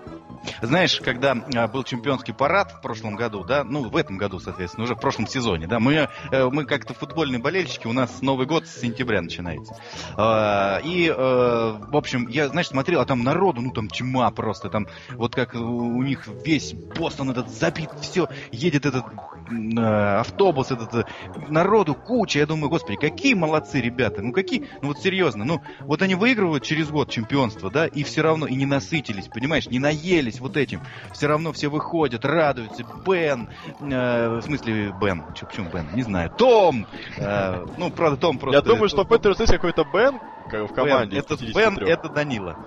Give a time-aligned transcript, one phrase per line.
[0.62, 4.86] Знаешь, когда а, был чемпионский парад в прошлом году, да, ну, в этом году, соответственно,
[4.86, 8.68] уже в прошлом сезоне, да, мы, э, мы как-то футбольные болельщики, у нас Новый год
[8.68, 9.76] с сентября начинается.
[10.16, 14.70] А, И, э, в общем, я, знаешь, смотрел, а там народу, ну, там тьма просто,
[14.70, 19.06] там, вот как у них весь Бостон этот забит, все, едет этот
[19.50, 21.08] э, автобус, этот,
[21.50, 26.02] народу куча, я думаю, господи, какие молодцы ребята, ну, какие, ну, вот серьезно, ну, вот
[26.02, 30.33] они выигрывают через год чемпионство, да, и все равно, и не насытились, понимаешь, не наелись
[30.40, 30.82] вот этим.
[31.12, 32.84] Все равно все выходят, радуются.
[33.06, 36.30] Бен, э, в смысле Бен, Чё, почему Бен, не знаю.
[36.30, 38.58] Том, э, ну, правда, Том просто...
[38.58, 40.20] Я думаю, что в Патриотс есть какой-то Бен
[40.62, 41.16] в команде.
[41.16, 41.90] Бен, это Бен, 53.
[41.90, 42.58] это Данила.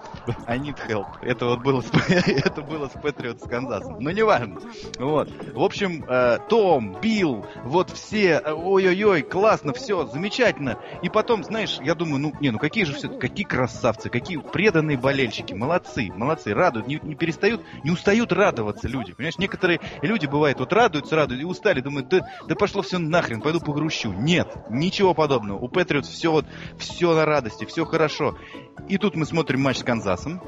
[0.46, 1.06] I need help.
[1.22, 3.96] Это вот было с, это было с Патриот с Канзасом.
[4.00, 4.60] Но не важно.
[4.98, 5.30] Вот.
[5.52, 10.78] В общем, э, Том, Билл, вот все, э, ой-ой-ой, классно, все, замечательно.
[11.02, 14.96] И потом, знаешь, я думаю, ну, не, ну какие же все, какие красавцы, какие преданные
[14.96, 19.12] болельщики, молодцы, молодцы, радуют, не, не перестают, не устают радоваться люди.
[19.12, 23.40] Понимаешь, некоторые люди, бывает, вот радуются, радуются, и устали, думают, да, да пошло все нахрен,
[23.40, 24.12] пойду погрущу.
[24.12, 25.58] Нет, ничего подобного.
[25.58, 26.46] У Патриот все вот,
[26.78, 28.36] все на радости, все хорошо.
[28.88, 30.42] И тут мы смотрим матч с Канзасом.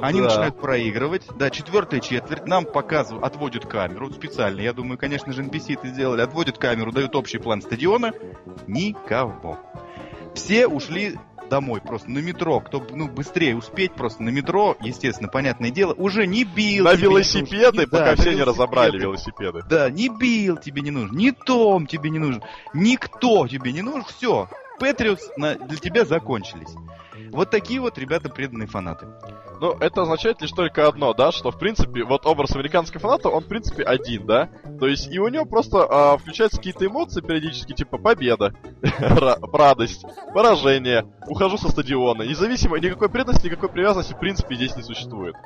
[0.00, 0.26] Они Да.
[0.26, 1.22] начинают проигрывать.
[1.38, 2.46] Да, четвертая четверть.
[2.46, 4.60] Нам показывают, отводят камеру специально.
[4.60, 6.22] Я думаю, конечно же, NBC это сделали.
[6.22, 8.12] Отводят камеру, дают общий план стадиона.
[8.66, 9.58] Никого.
[10.34, 11.18] Все ушли
[11.52, 12.60] домой просто на метро.
[12.60, 16.84] Кто ну, быстрее успеть просто на метро, естественно, понятное дело, уже не бил.
[16.84, 19.62] На велосипеды, пока Да, все не разобрали велосипеды.
[19.68, 22.42] Да, не Билл тебе не нужен, не Том тебе не нужен,
[22.72, 24.48] никто тебе не нужен, все.
[24.80, 26.74] Патриотс для тебя закончились.
[27.30, 29.06] Вот такие вот ребята преданные фанаты.
[29.62, 33.44] Ну, это означает лишь только одно, да, что, в принципе, вот образ американского фаната, он,
[33.44, 34.48] в принципе, один, да?
[34.80, 40.04] То есть, и у него просто а, включаются какие-то эмоции периодически, типа победа, ра- радость,
[40.34, 42.22] поражение, ухожу со стадиона.
[42.24, 45.36] Независимо, никакой преданности, никакой привязанности, в принципе, здесь не существует.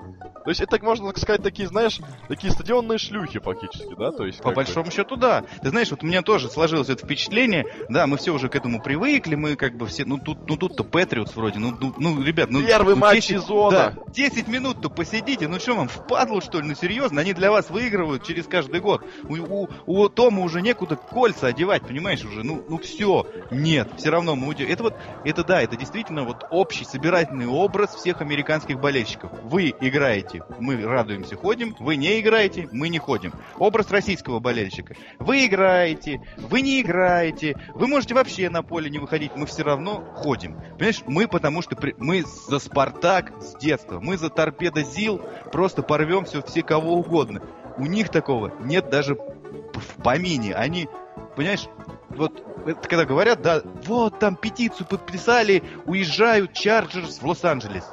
[0.45, 4.13] То есть, это, можно так сказать, такие, знаешь, такие стадионные шлюхи, фактически, да?
[4.13, 5.45] То есть, По бы- большому счету, да.
[5.61, 7.67] Ты знаешь, вот у меня тоже сложилось это впечатление.
[7.91, 10.85] Да, мы все уже к этому привыкли, мы как бы все, ну тут, ну тут-то
[10.85, 12.65] Патриотс вроде, ну, ну, ну, ребят, ну...
[12.65, 13.71] Первый ну, матч 10 сезона.
[13.71, 17.71] Да, 10 минут-то посидите, ну что вам, впадло что ли, ну серьезно, они для вас
[17.71, 19.05] выигрывают через каждый год.
[19.25, 24.11] У, у, у Тома уже некуда кольца одевать, понимаешь, уже, ну, ну все, нет, все
[24.11, 24.69] равно мы уйдем.
[24.69, 29.31] Это вот, это да, это действительно вот общий собирательный образ всех американских болельщиков.
[29.45, 33.33] Вы играете, мы радуемся, ходим, вы не играете, мы не ходим.
[33.59, 34.95] Образ российского болельщика.
[35.19, 40.01] Вы играете, вы не играете, вы можете вообще на поле не выходить, мы все равно
[40.15, 40.57] ходим.
[40.79, 45.21] Понимаешь, мы потому что при- мы за Спартак с детства, мы за Торпедо ЗИЛ
[45.53, 47.43] просто порвем все, все кого угодно.
[47.77, 50.55] У них такого нет даже в помине.
[50.55, 50.89] Они,
[51.37, 51.69] понимаешь,
[52.11, 57.85] вот это когда говорят, да, вот там петицию подписали, уезжают Chargers в Лос-Анджелес.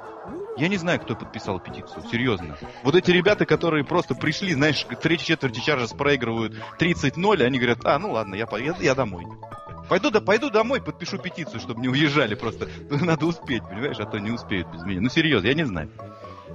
[0.56, 2.58] Я не знаю, кто подписал петицию, серьезно.
[2.84, 7.80] Вот эти ребята, которые просто пришли, знаешь, к третьей четверти Chargers проигрывают 30-0, они говорят,
[7.86, 9.26] а, ну ладно, я, я, я домой.
[9.90, 12.68] Пойду, да, пойду домой, подпишу петицию, чтобы не уезжали просто.
[12.90, 15.02] Надо успеть, понимаешь, а то не успеют без меня.
[15.02, 15.90] Ну, серьезно, я не знаю.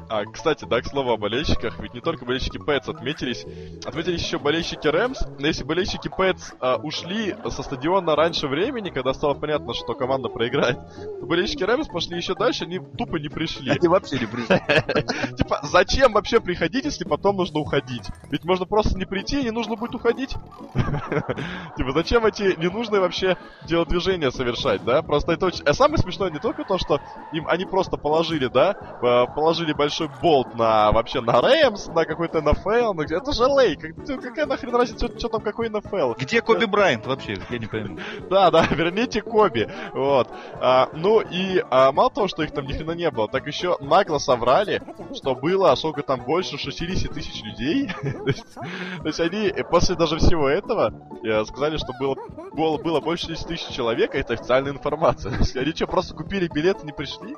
[0.08, 3.44] А, кстати, да, к слову о болельщиках, ведь не только болельщики Пэтс отметились,
[3.84, 9.12] отметились еще болельщики Рэмс, но если болельщики Пэтс а, ушли со стадиона раньше времени, когда
[9.12, 10.78] стало понятно, что команда проиграет,
[11.20, 13.70] то болельщики Рэмс пошли еще дальше, они тупо не пришли.
[13.70, 15.36] Они вообще не пришли.
[15.36, 18.04] Типа, зачем вообще приходить, если потом нужно уходить?
[18.30, 20.34] Ведь можно просто не прийти, и не нужно будет уходить.
[21.76, 23.36] Типа, зачем эти ненужные вообще
[23.66, 25.02] телодвижения совершать, да?
[25.02, 25.64] Просто это очень...
[25.64, 27.00] А самое смешное не только то, что
[27.32, 32.42] им они просто положили, да, э, положили большой болт на вообще на Рэмс, на какой-то
[32.42, 36.14] НФЛ, ну это же Лей, как, какая нахрен разница, что, что там какой НФЛ?
[36.18, 37.98] Где Коби Брайант вообще, я не пойму.
[38.28, 40.28] Да, да, верните Коби, вот.
[40.60, 43.76] А, ну и а, мало того, что их там ни хрена не было, так еще
[43.80, 44.82] нагло соврали,
[45.14, 47.88] что было, сколько там, больше 60 тысяч людей.
[48.02, 50.92] То есть они после даже всего этого
[51.22, 52.16] э, сказали, что было,
[52.52, 55.32] было, было больше 60 тысяч человек, а это официальная информация.
[55.54, 57.36] Они что, просто купили билеты, не пришли?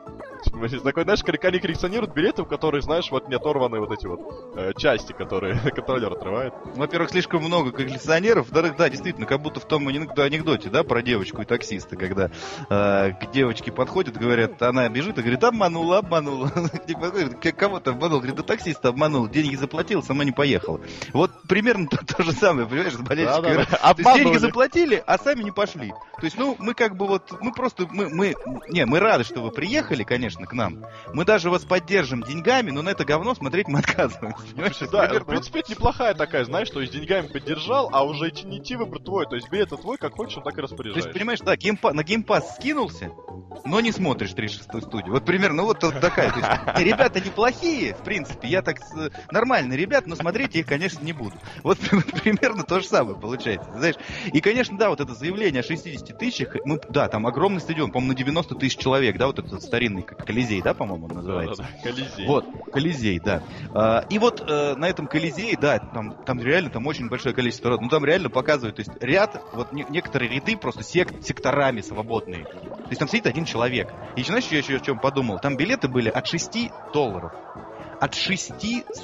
[0.82, 4.20] Такой, знаешь, они коллекционируют билеты, в которых, знаешь, вот не оторваны вот эти вот
[4.56, 6.54] э, части, которые контроллер отрывает.
[6.76, 8.50] Во-первых, слишком много коллекционеров.
[8.50, 12.30] Да, да, действительно, как будто в том анекдоте, да, про девочку и таксиста, когда
[12.68, 16.52] э, к девочке подходят, говорят, она бежит и говорит, обманула, обманула.
[17.56, 20.80] Кого-то обманул, говорит, да таксиста обманул, деньги заплатил, сама не поехала.
[21.12, 23.66] Вот примерно то, то же самое, понимаешь, с болельщиками.
[23.66, 24.14] Да, да, да.
[24.14, 25.90] деньги заплатили, а сами не пошли.
[25.90, 28.34] То есть, ну, мы как бы вот, мы просто, мы, мы,
[28.68, 30.84] не, мы рады, что вы приехали, конечно, к нам.
[31.12, 34.90] Мы даже вас поддержим деньгами, но на это говно смотреть мы отказываемся.
[34.90, 38.58] Да, в принципе, это неплохая такая, знаешь, то есть деньгами поддержал, а уже идти не
[38.58, 39.26] идти выбор твой.
[39.26, 41.02] То есть билет твой, как хочешь, он так и распоряжаешься.
[41.02, 43.10] То есть, понимаешь, да, геймпа на геймпас скинулся,
[43.64, 45.12] но не смотришь 36-ю студию.
[45.12, 46.32] Вот примерно вот, вот такая.
[46.32, 48.78] То есть, ребята неплохие, в принципе, я так
[49.30, 51.36] нормальные ребята, но смотреть их, конечно, не буду.
[51.62, 53.94] Вот примерно то же самое получается, знаешь.
[54.32, 58.12] И, конечно, да, вот это заявление о 60 тысячах, мы, да, там огромный стадион, по-моему,
[58.12, 61.62] на 90 тысяч человек, да, вот этот старинный как Колизей, да, по-моему, он называется.
[61.62, 61.90] Да, да, да.
[61.90, 62.09] Колизей.
[62.26, 63.42] Вот, Колизей, да.
[63.74, 67.68] А, и вот э, на этом Колизее, да, там, там реально там очень большое количество
[67.68, 71.80] народу, ну там реально показывают, то есть ряд, вот не, некоторые ряды просто сек, секторами
[71.80, 72.44] свободные.
[72.44, 73.92] То есть там сидит один человек.
[74.16, 75.38] И знаешь, я еще о чем подумал?
[75.38, 77.32] Там билеты были от 6 долларов.
[78.00, 78.52] От 6,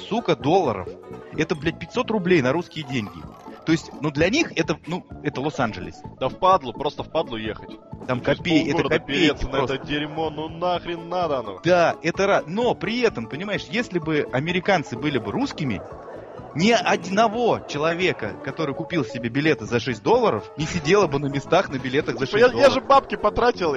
[0.09, 0.89] сука, долларов.
[1.37, 3.21] Это, блядь, 500 рублей на русские деньги.
[3.67, 6.01] То есть, ну для них это, ну, это Лос-Анджелес.
[6.21, 7.71] Да в падлу, просто в падлу ехать.
[8.07, 11.59] Там копей, это копейки на это дерьмо, ну нахрен надо оно.
[11.65, 12.47] Да, это рад.
[12.47, 15.81] Но при этом, понимаешь, если бы американцы были бы русскими,
[16.55, 21.67] ни одного человека, который купил себе билеты за 6 долларов, не сидело бы на местах
[21.67, 22.69] на билетах за 6 я, долларов.
[22.69, 23.75] Я же бабки потратил.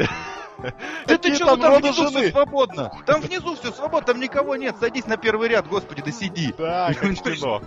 [1.07, 2.93] Да ты что, там, там внизу все свободно.
[3.07, 4.77] Там внизу все свободно, там никого нет.
[4.79, 6.55] Садись на первый ряд, господи, да сиди.
[6.57, 6.93] Да.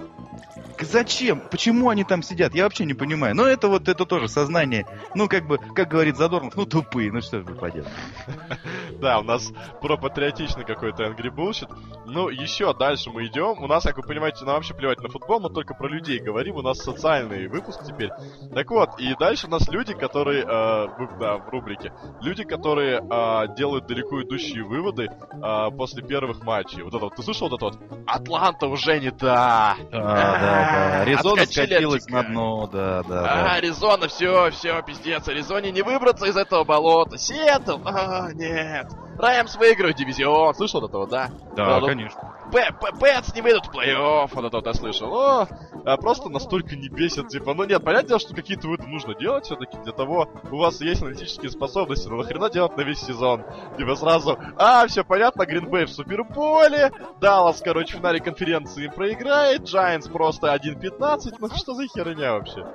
[0.80, 1.42] Зачем?
[1.51, 2.54] Почему они там сидят?
[2.56, 3.36] Я вообще не понимаю.
[3.36, 4.86] Но это вот это тоже сознание.
[5.16, 7.90] Ну, как бы, как говорит Задорнов, ну тупые, ну что же поделать.
[9.00, 9.51] Да, у нас
[9.81, 11.69] про патриотичный какой-то Angry Bullshit.
[12.06, 13.62] Ну, еще дальше мы идем.
[13.62, 16.56] У нас, как вы понимаете, нам вообще плевать на футбол, мы только про людей говорим.
[16.56, 18.12] У нас социальный выпуск теперь.
[18.54, 21.92] Так вот, и дальше у нас люди, которые, э, да, в рубрике,
[22.22, 26.83] люди, которые э, делают далеко идущие выводы э, после первых матчей.
[26.83, 28.03] Вот это вот, ты слышал вот это вот?
[28.07, 29.75] Атланта уже не та.
[29.75, 31.01] А, да, да.
[31.01, 33.19] Аризона скатилась на дно, да, да.
[33.19, 33.53] А, да.
[33.53, 35.27] Аризона, все, все, пиздец.
[35.27, 37.18] Аризоне не выбраться из этого болота.
[37.18, 38.88] Сиэтл, а, нет.
[39.18, 40.54] Раймс выиграют дивизион.
[40.56, 41.30] Слышал вот этого, да?
[41.56, 42.33] Да, ну, конечно.
[42.51, 45.10] Пэтс не выйдут в плей-офф, вот это вот я слышал.
[45.10, 45.48] Но
[45.86, 49.45] а, просто настолько не бесит, типа, ну нет, понятное дело, что какие-то выводы нужно делать
[49.45, 53.44] все-таки для того, у вас есть аналитические способности, но нахрена делать на весь сезон?
[53.77, 60.12] Типа сразу, а, все понятно, Гринбей в Суперболе, Даллас, короче, в финале конференции проиграет, Giants
[60.12, 62.66] просто 1-15, ну что за херня вообще?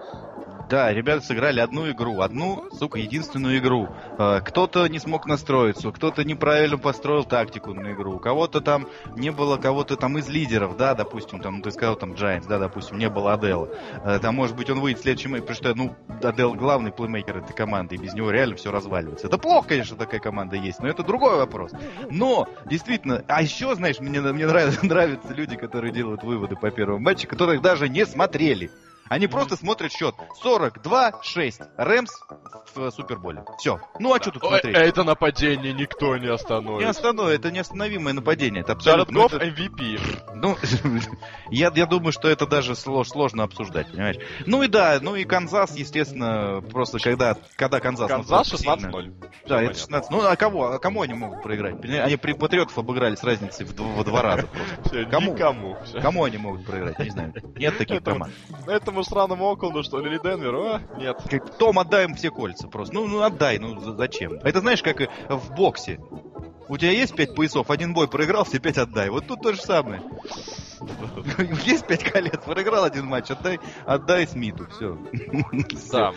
[0.69, 3.89] Да, ребята сыграли одну игру, одну, сука, единственную игру.
[4.19, 9.31] Э, кто-то не смог настроиться, кто-то неправильно построил тактику на игру, у кого-то там не
[9.31, 13.09] было кого-то там из лидеров, да, допустим, там, ты сказал там Giants, да, допустим, не
[13.09, 13.71] было Адела.
[14.05, 17.55] Э, там, может быть, он выйдет в следующем, потому что, ну, Адел главный плеймейкер этой
[17.55, 19.27] команды, и без него реально все разваливается.
[19.27, 21.73] Это плохо, конечно, такая команда есть, но это другой вопрос.
[22.11, 26.99] Но, действительно, а еще, знаешь, мне, мне нравятся, нравятся люди, которые делают выводы по первому
[26.99, 28.71] матчу, которых даже не смотрели.
[29.09, 31.69] Они просто смотрят счет 42-6.
[31.77, 32.11] Рэмс
[32.75, 33.45] в Суперболе.
[33.59, 33.81] Все.
[33.99, 34.77] Ну а что тут смотреть?
[34.77, 36.81] Это нападение никто не остановит.
[36.81, 38.63] Не остановит, это неостановимое нападение.
[38.63, 39.19] Это абсолютно...
[39.19, 40.35] Джаред Гофф MVP.
[40.35, 40.57] Ну,
[41.51, 44.17] я, я думаю, что это даже сложно обсуждать, понимаешь?
[44.47, 48.09] Ну и да, ну и Канзас, естественно, просто когда, когда Канзас...
[48.09, 49.31] Канзас 16-0.
[49.47, 50.11] Да, это 16.
[50.11, 50.73] Ну а кого?
[50.73, 51.83] А кому они могут проиграть?
[51.85, 55.05] Они при Патриотов обыграли с разницей в, в два раза просто.
[55.07, 55.35] Кому?
[55.35, 55.77] Никому.
[56.01, 56.99] Кому они могут проиграть?
[56.99, 57.35] Не знаю.
[57.57, 58.33] Нет таких команд.
[58.67, 60.83] Это этому сраному Окленду, что ли, или Денверу, а?
[60.97, 61.19] Нет.
[61.59, 62.95] Том, отдай им все кольца просто.
[62.95, 64.35] Ну, ну отдай, ну зачем?
[64.35, 66.01] Это знаешь, как в боксе.
[66.69, 69.09] У тебя есть пять поясов, один бой проиграл, все пять отдай.
[69.09, 70.03] Вот тут то же самое.
[71.65, 74.99] Есть пять колец, проиграл один матч, отдай, отдай Смиту, все.
[75.91, 76.13] Да.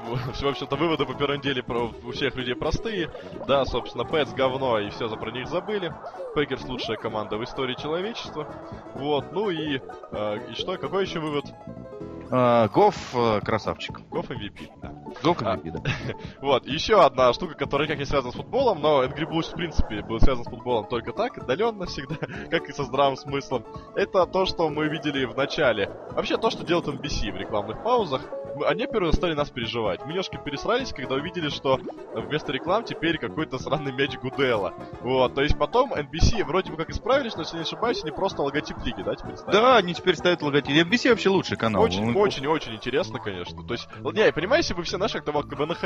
[0.40, 3.10] В общем-то, выводы по первой неделе про, у всех людей простые.
[3.46, 5.94] Да, собственно, Pats говно, и все за про них забыли.
[6.34, 8.46] Packers лучшая команда в истории человечества.
[8.94, 9.80] Вот, ну и,
[10.12, 11.44] э, и что, какой еще вывод?
[12.30, 14.00] А, Гоф э, красавчик.
[14.08, 14.92] Гоф MVP, да.
[15.22, 15.56] Гоф А.
[15.56, 15.82] MVP, да.
[16.40, 20.02] Вот, еще одна штука, которая как не связана с футболом, но Angry Blues в принципе
[20.02, 22.16] был связан с футболом только так, отдаленно всегда,
[22.50, 23.64] как и со здравым смыслом.
[23.96, 25.90] Это то, что мы видели в начале.
[26.12, 28.22] Вообще то, что делает NBC в рекламных паузах.
[28.66, 30.00] Они первые стали нас переживать.
[30.02, 31.78] Мы немножко пересрались, когда увидели, что
[32.14, 34.74] вместо реклам теперь какой-то сраный мяч Гудела.
[35.02, 38.42] Вот, то есть потом NBC вроде бы как исправились, но если не ошибаюсь, они просто
[38.42, 39.52] логотип лиги, да, теперь ставят?
[39.52, 40.76] Да, они теперь ставят логотип.
[40.76, 41.82] NBC вообще лучший канал.
[41.82, 43.62] Очень, Он- очень, очень интересно, конечно.
[43.64, 45.32] То есть, не, я понимаю, если вы все наши, как в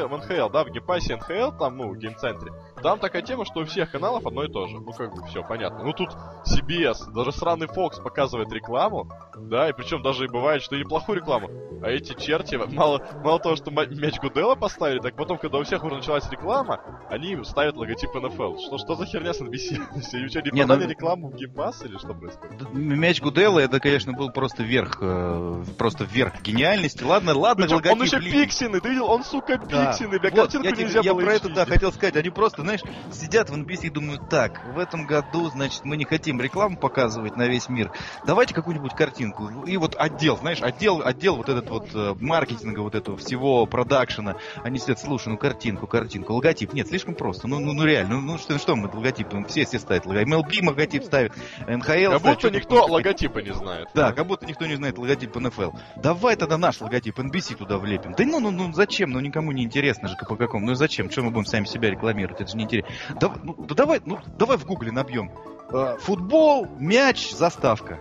[0.07, 2.53] в НХЛ, да, в геймпассе НХЛ, там, ну, в геймцентре,
[2.85, 4.77] там такая тема, что у всех каналов одно и то же.
[4.79, 5.83] Ну, как бы, все, понятно.
[5.85, 6.11] Ну, тут
[6.47, 11.19] CBS, даже сраный Fox показывает рекламу, да, и причем даже и бывает, что и неплохую
[11.19, 11.49] рекламу.
[11.83, 15.83] А эти черти, мало, мало того, что мяч Гудела поставили, так потом, когда у всех
[15.83, 18.59] уже началась реклама, они ставят логотип НФЛ.
[18.59, 19.83] Что, что за херня с NBC?
[20.15, 22.73] Они что, не Не, ну- продали рекламу в геймпасс или что происходит?
[22.73, 27.03] Мяч Гудела, это, конечно, был просто верх, э, просто верх гениальности.
[27.03, 29.11] Ладно, ладно, Причем логотип он еще пиксельный, ты видел?
[29.11, 29.87] Он, сука, Да.
[29.87, 32.17] пиксельный, бля, Вот, картинку я, нельзя я было про это, да, хотел сказать.
[32.17, 32.74] Они просто, знаешь,
[33.13, 37.37] сидят в NPC и думают, так, в этом году, значит, мы не хотим рекламу показывать
[37.37, 37.93] на весь мир.
[38.27, 39.65] Давайте какую-нибудь картинку.
[39.67, 44.37] И вот отдел, знаешь, отдел, отдел вот этот вот э, маркетинга, вот этого всего, продакшена.
[44.63, 46.73] Они сидят, слушай, ну картинку, картинку, логотип.
[46.73, 47.49] Нет, слишком просто.
[47.49, 49.33] Ну, ну, ну реально, ну, ну что, что мы логотип?
[49.33, 50.33] Ну, Все, все ставят логотип.
[50.33, 51.33] MLB логотип ставит,
[51.67, 53.89] НХЛ Как ставит, будто никто логотипа не знает.
[53.95, 55.71] да, как будто никто не знает логотип НФЛ.
[55.97, 58.13] Давай тогда наш логотип NBC туда влепим.
[58.17, 59.11] Да ну, ну, ну зачем?
[59.11, 60.67] Ну никому не интересно же по какому.
[60.67, 61.11] Ну зачем?
[61.11, 62.41] Что мы будем сами себя рекламировать?
[62.41, 62.95] Это же не интересно.
[63.21, 65.31] Да, ну, да давай, ну давай в гугле набьем.
[65.73, 68.01] Э, футбол, мяч, заставка.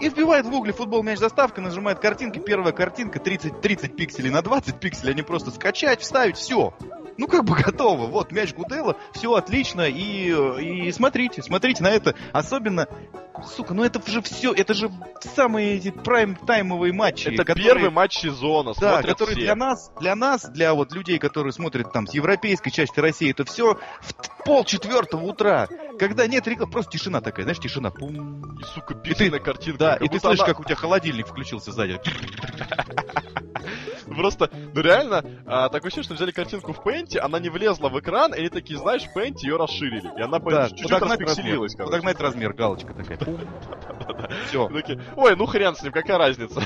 [0.00, 2.38] И вбивает в гугле футбол, мяч, заставка, нажимает картинки.
[2.38, 5.12] Первая картинка 30, 30 пикселей на 20 пикселей.
[5.12, 6.74] Они просто скачать, вставить, все.
[7.18, 8.06] Ну как бы готово.
[8.06, 9.82] Вот мяч Гудела, все отлично.
[9.88, 10.30] И,
[10.86, 12.14] и смотрите, смотрите на это.
[12.32, 12.86] Особенно
[13.56, 14.90] Сука, ну это же все, это же
[15.34, 17.28] самые эти прайм-таймовые матчи.
[17.28, 19.40] Это которые- первый матч сезона, Да, который все.
[19.40, 23.44] для нас, для нас, для вот людей, которые смотрят там с европейской части России, это
[23.44, 25.66] все в пол четвертого утра,
[25.98, 27.90] когда нет рекламы, просто тишина такая, знаешь, тишина.
[27.90, 28.58] Пум.
[28.60, 29.78] И, сука, пиксельная картинка.
[29.78, 32.00] Да, и ты слышишь, она- как у тебя холодильник включился сзади.
[34.16, 37.98] Просто, ну реально, а, такое ощущение, что взяли картинку в Пенте, она не влезла в
[37.98, 40.10] экран, и они такие, знаешь, в Пенте ее расширили.
[40.16, 41.92] И она Да, чуть-чуть распикселилась, короче.
[41.92, 43.18] подогнать размер, галочка такая.
[44.48, 44.70] Все.
[45.16, 46.60] Ой, ну хрен с ним, какая разница.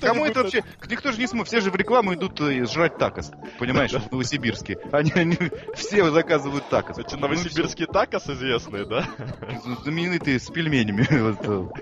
[0.00, 0.62] Кому, это вообще?
[0.88, 1.48] Никто же не смотрит.
[1.48, 3.30] Все же в рекламу идут э, жрать такос.
[3.58, 4.78] Понимаешь, в Новосибирске.
[4.92, 5.12] Они,
[5.74, 6.98] все заказывают такос.
[6.98, 9.06] Эти новосибирские такос известные, да?
[9.82, 11.32] знаменитые с пельменями э,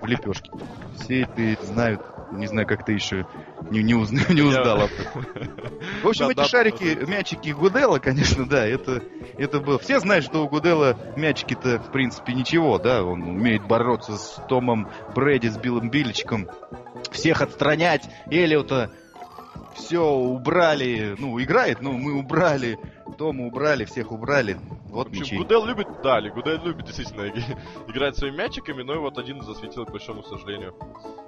[0.01, 0.51] в лепешке.
[0.99, 2.01] Все это знают.
[2.33, 3.27] Не знаю, как ты еще
[3.71, 4.83] не, не, узна- не узнал.
[4.83, 5.27] об этом.
[6.03, 9.03] В общем, эти шарики, мячики Гудела, конечно, да, это,
[9.37, 9.79] это было.
[9.79, 14.89] Все знают, что у Гудела мячики-то, в принципе, ничего, да, он умеет бороться с Томом
[15.15, 16.49] Брэди, с Биллом Билличком,
[17.11, 18.91] всех отстранять, Эллиота,
[19.75, 22.79] все убрали, ну, играет, ну, мы убрали,
[23.13, 25.39] Тома убрали, всех убрали, вот В общем.
[25.39, 27.29] Гудел любит, да, Гудел любит действительно
[27.89, 30.75] играть своими мячиками, но и вот один засветил, к большому сожалению,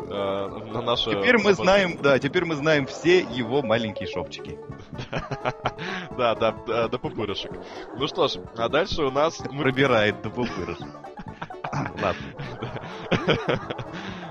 [0.00, 1.10] э, на наше...
[1.10, 4.58] Теперь мы знаем, да, теперь мы знаем все его маленькие шопчики.
[6.16, 7.50] Да, да, до пупырышек.
[7.96, 9.38] Ну что ж, а дальше у нас...
[9.38, 10.86] Пробирает до пупырышек.
[11.72, 12.14] Ладно.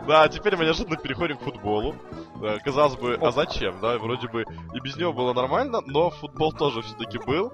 [0.07, 1.95] Да, теперь мы неожиданно переходим к футболу.
[2.41, 3.97] Э, Казалось бы, а зачем, да?
[3.97, 7.51] Вроде бы и без него было нормально, но футбол тоже все-таки был.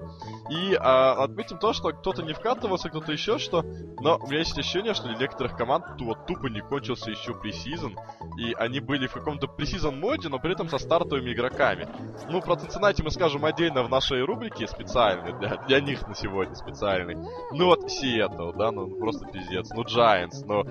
[0.50, 3.62] И а, отметим то, что кто-то не вкатывался, кто-то еще что.
[4.00, 7.96] Но у меня есть ощущение, что для некоторых команд вот тупо не кончился еще пресизон.
[8.38, 11.88] И они были в каком-то пресизон моде, но при этом со стартовыми игроками.
[12.30, 16.54] Ну, про Цинциннати мы скажем отдельно в нашей рубрике специальной, для, для них на сегодня
[16.54, 17.16] специальной.
[17.52, 19.70] Ну вот Сиэтл, да, ну просто пиздец.
[19.70, 20.64] Ну Giants, ну...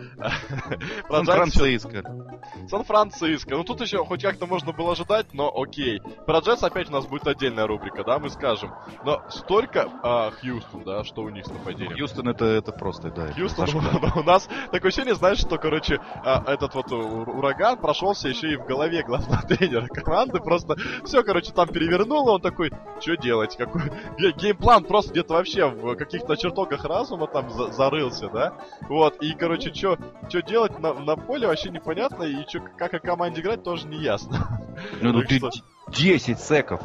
[1.08, 2.68] про Giants Сан-Франциско.
[2.70, 3.56] Сан-Франциско.
[3.56, 6.02] Ну тут еще хоть как-то можно было ожидать, но окей.
[6.26, 8.74] Про Джетс опять у нас будет отдельная рубрика, да, мы скажем.
[9.04, 11.98] Но столько а, Хьюстон, да, что у них с нападением.
[11.98, 13.32] Хьюстон это, это просто, да.
[13.34, 14.18] Хьюстон, зашквар.
[14.18, 18.56] у нас такое ощущение, знаешь, что, короче, а, этот вот ур- ураган прошелся еще и
[18.56, 20.40] в голове главного тренера команды.
[20.40, 23.56] Просто все, короче, там перевернуло, он такой, что делать?
[23.58, 23.82] Какой
[24.18, 28.54] ге- геймплан просто где-то вообще в каких-то чертогах разума там за- зарылся, да?
[28.90, 29.98] Вот, и, короче, что
[30.42, 34.62] делать на, на поле вообще непонятно, и чё, как о команде играть тоже не ясно.
[35.02, 35.50] Ну, ну ты что-
[35.90, 36.82] 10 секов.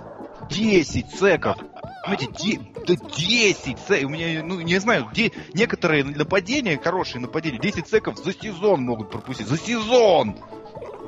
[0.49, 1.59] 10 секов.
[2.05, 4.05] Понимаете, де- Да 10 секов.
[4.05, 5.31] У меня, ну, не знаю, де...
[5.53, 9.47] некоторые нападения, хорошие нападения, 10 секов за сезон могут пропустить.
[9.47, 10.37] За сезон!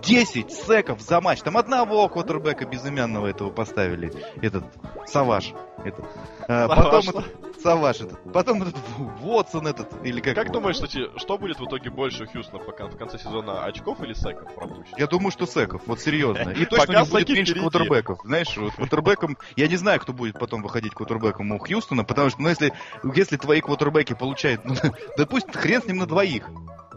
[0.02, 1.40] 10 секов за матч.
[1.40, 4.12] Там одного квотербека безымянного этого поставили.
[4.42, 4.64] Этот,
[5.06, 5.54] Саваш.
[5.84, 6.04] Этот.
[6.46, 8.30] А, потом этот, Саваш этот.
[8.30, 10.04] Потом этот Вотсон этот.
[10.04, 10.54] Или как Как его?
[10.54, 14.12] думаешь, кстати, что будет в итоге больше у Хьюстона пока в конце сезона, очков или
[14.12, 14.98] секов пропущенных?
[14.98, 16.50] Я думаю, что секов, вот серьезно.
[16.50, 18.20] И точно Пока не будет меньше квотербеков.
[18.22, 19.38] Знаешь, вот квотербеком...
[19.56, 22.74] Я не знаю, кто будет потом выходить квотербеком у Хьюстона, потому что, ну, если,
[23.14, 24.62] если твои квотербеки получают...
[24.66, 24.74] Ну,
[25.16, 26.46] да пусть хрен с ним на двоих.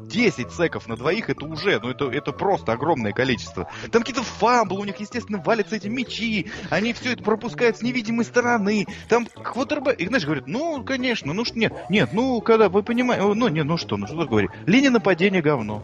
[0.07, 3.69] 10 секов на двоих это уже, ну это, это просто огромное количество.
[3.91, 8.25] Там какие-то фамблы, у них, естественно, валятся эти мячи, они все это пропускают с невидимой
[8.25, 8.85] стороны.
[9.09, 13.23] Там квотербек, и знаешь, говорят, ну, конечно, ну что, нет, нет, ну, когда, вы понимаете,
[13.33, 15.83] ну, нет, ну что, ну что говорить, линия нападения говно.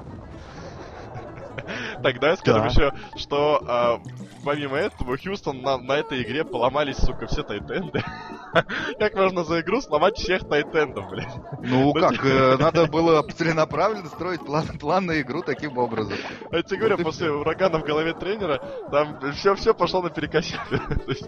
[2.04, 2.70] Тогда скажем Да.
[2.70, 4.00] еще, что а,
[4.44, 8.04] помимо этого, Хьюстон на, на этой игре поломались, сука, все тайтенды.
[9.00, 11.34] Как можно за игру сломать всех тайтендов, блядь?
[11.62, 16.14] Ну Ну, как, э, надо было целенаправленно строить план, план на игру таким образом.
[16.52, 20.68] Я тебе говорю, после урагана в голове тренера, там все-все пошло наперекосяк.
[20.70, 21.26] То есть,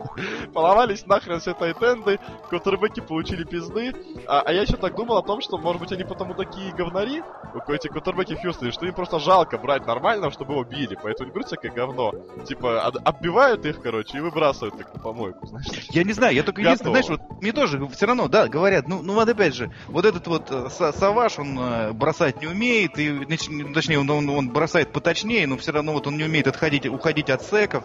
[0.53, 3.93] Поломались нахрен все тайтенды, квотербеки получили пизды.
[4.27, 7.21] А, а я еще так думал о том, что, может быть, они потому такие говнари,
[7.67, 10.97] эти квотербеки в Хьюстоне, что им просто жалко брать нормального, чтобы его били.
[11.01, 12.13] Поэтому берут всякое говно.
[12.45, 15.67] Типа, от- отбивают их, короче, и выбрасывают их на помойку, знаешь.
[15.89, 19.01] Я не знаю, я только единственное, знаешь, вот мне тоже все равно, да, говорят, ну,
[19.01, 23.25] ну вот опять же, вот этот вот э, Саваш, он э, бросать не умеет, и,
[23.73, 27.29] точнее, он, он, он бросает поточнее, но все равно вот он не умеет отходить, уходить
[27.29, 27.83] от секов.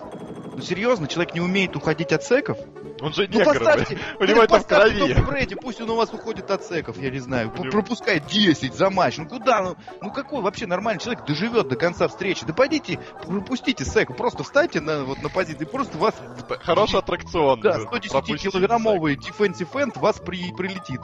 [0.55, 2.59] Ну серьезно, человек не умеет уходить от секов?
[3.01, 5.55] Он же ну, негр, ну, поставьте, у него это в крови.
[5.61, 7.71] Пусть он у вас уходит от секов, я не знаю, него...
[7.71, 9.17] пропускает 10 за матч.
[9.17, 9.63] Ну куда?
[9.63, 12.45] Ну, ну какой вообще нормальный человек доживет до конца встречи?
[12.45, 16.15] Да пойдите, пропустите сека, просто встаньте на, вот, на позиции, просто вас...
[16.63, 17.61] Хороший аттракцион.
[17.61, 21.01] Да, э, 110-килограммовые Типа Дефенси Фэнд вас при, прилетит.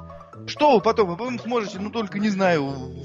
[0.47, 1.09] Что вы потом?
[1.09, 3.05] Вы потом сможете, ну только, не знаю,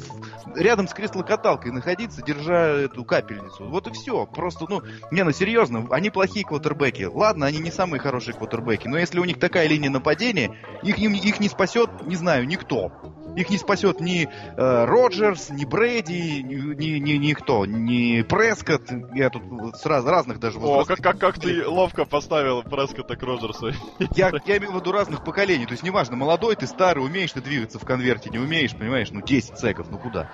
[0.55, 3.67] рядом с кресло-каталкой находиться, держа эту капельницу.
[3.67, 4.25] Вот и все.
[4.25, 7.03] Просто, ну, не, ну серьезно, они плохие квотербеки.
[7.03, 11.13] Ладно, они не самые хорошие квотербеки, но если у них такая линия нападения, их, им,
[11.13, 12.91] их не спасет, не знаю, никто.
[13.35, 18.91] Их не спасет ни э, Роджерс, ни Брэди, ни, ни, ни- никто, ни Прескотт.
[19.13, 19.43] Я тут
[19.75, 23.71] с раз- разных даже О, как, как, как ты ловко поставил Прескота к Роджерсу.
[24.15, 25.65] я, я имею в виду разных поколений.
[25.65, 29.21] То есть, неважно, молодой ты, старый, умеешь ты двигаться в конверте, не умеешь, понимаешь, ну
[29.21, 30.29] 10 секов, ну куда?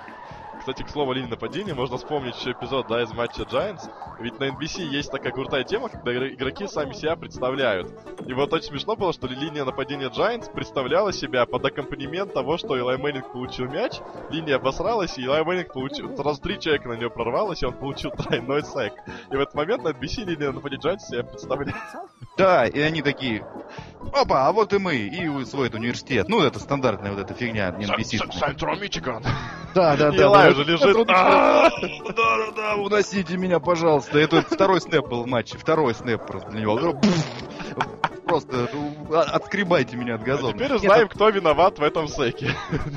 [0.68, 3.88] Кстати, к слову о линии нападения, можно вспомнить еще эпизод, да, из матча Giants.
[4.20, 7.90] Ведь на NBC есть такая крутая тема, когда игр- игроки сами себя представляют.
[8.26, 12.76] И вот очень смешно было, что линия нападения Giants представляла себя под аккомпанемент того, что
[12.76, 13.94] Илай Мэннинг получил мяч,
[14.28, 16.14] линия обосралась, и Илай Мэннинг получил...
[16.18, 18.92] Сразу три человека на нее прорвалось, и он получил тройной сек.
[19.30, 21.74] И в этот момент на NBC линия нападения Giants себя представляет.
[22.36, 23.42] Да, и они такие,
[24.12, 26.28] опа, а вот и мы, и свой университет.
[26.28, 28.18] Ну, это стандартная вот эта фигня, NBC.
[28.38, 29.24] Central Michigan.
[29.74, 30.57] Да, да, да.
[30.60, 31.06] Уже лежит.
[31.06, 31.70] Да,
[32.16, 34.18] да, да, уносите меня, пожалуйста.
[34.18, 37.00] Это второй снэп был в матче, второй снэп просто для него.
[38.26, 40.52] Просто ну, а- отскребайте меня от А газона.
[40.52, 42.50] теперь Нет, узнаем, кто виноват в этом сейке.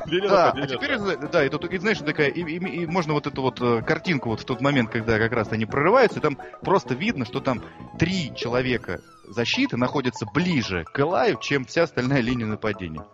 [0.05, 0.97] Линия Да, а нападения теперь,
[1.31, 4.29] да, и тут, и, знаешь, такая, и, и- и можно вот эту вот э, картинку
[4.29, 7.61] вот в тот момент, когда как раз они прорываются, и там просто видно, что там
[7.97, 13.05] три человека защиты находятся ближе к Элаю, чем вся остальная линия нападения.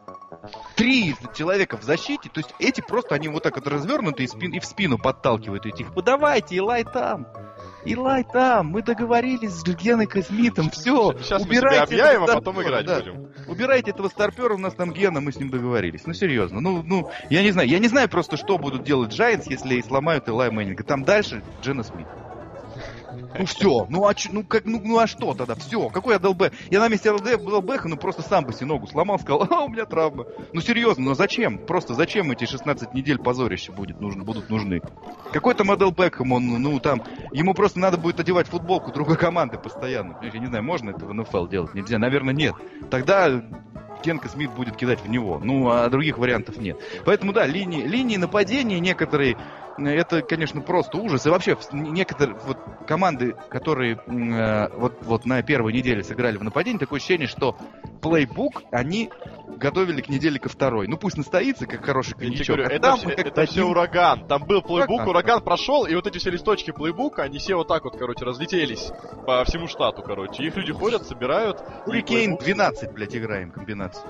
[0.76, 4.56] Три человека в защите, то есть эти просто, они вот так вот развернуты и, спин-
[4.56, 5.94] и в спину подталкивают этих.
[5.94, 7.28] Подавайте, Илай там!
[7.86, 8.68] Илай там!
[8.68, 11.14] Мы договорились с Геной Смитом, все!
[11.20, 13.00] Сейчас мы убирайте себя объявим, а потом играть да.
[13.00, 13.30] будем.
[13.48, 16.06] Убирайте этого старпера, у нас там Гена, мы с ним договорились.
[16.06, 16.60] Ну, серьезно.
[16.60, 17.68] Ну, ну, я не знаю.
[17.68, 20.84] Я не знаю просто, что будут делать Giants, если и сломают Элай Мэннинга.
[20.84, 22.08] Там дальше Джена Смит.
[23.38, 25.56] Ну все, ну а ну как, ну, ну а что тогда?
[25.56, 26.54] Все, какой ЛДБ?
[26.70, 29.70] Я на месте ЛД ЛБХ, ну просто сам бы себе ногу сломал, сказал, а у
[29.70, 30.26] меня травма.
[30.54, 31.58] Ну серьезно, ну зачем?
[31.58, 34.82] Просто зачем эти 16 недель позорища будет нужно, будут нужны?
[35.32, 39.58] Какой там Адел Бекхэм, он, ну там, ему просто надо будет одевать футболку другой команды
[39.58, 40.18] постоянно.
[40.22, 41.74] Я не знаю, можно это в НФЛ делать?
[41.74, 42.56] Нельзя, наверное, нет.
[42.90, 43.44] Тогда
[44.02, 45.40] Кенка Смит будет кидать в него.
[45.44, 46.80] Ну, а других вариантов нет.
[47.06, 49.38] Поэтому, да, линии, линии нападения некоторые,
[49.78, 51.26] это, конечно, просто ужас.
[51.26, 56.80] И вообще, некоторые вот, команды, которые э, вот, вот на первой неделе сыграли в нападении,
[56.80, 57.56] такое ощущение, что
[58.02, 59.10] плейбук они
[59.58, 60.88] готовили к неделе ко второй.
[60.88, 62.48] Ну, пусть настоится, как хороший коньячок.
[62.58, 64.28] говорю, а это, там все, это все одним- ураган.
[64.28, 65.10] Там был плейбук, Ураган.
[65.10, 68.92] ураган прошел, и вот эти все листочки плейбука, они все вот так вот, короче, разлетелись
[69.26, 70.44] по всему штату, короче.
[70.44, 71.60] Их люди ходят, собирают.
[71.60, 74.06] и Хурикейн плейбук- 12, блядь, играем комбинацию.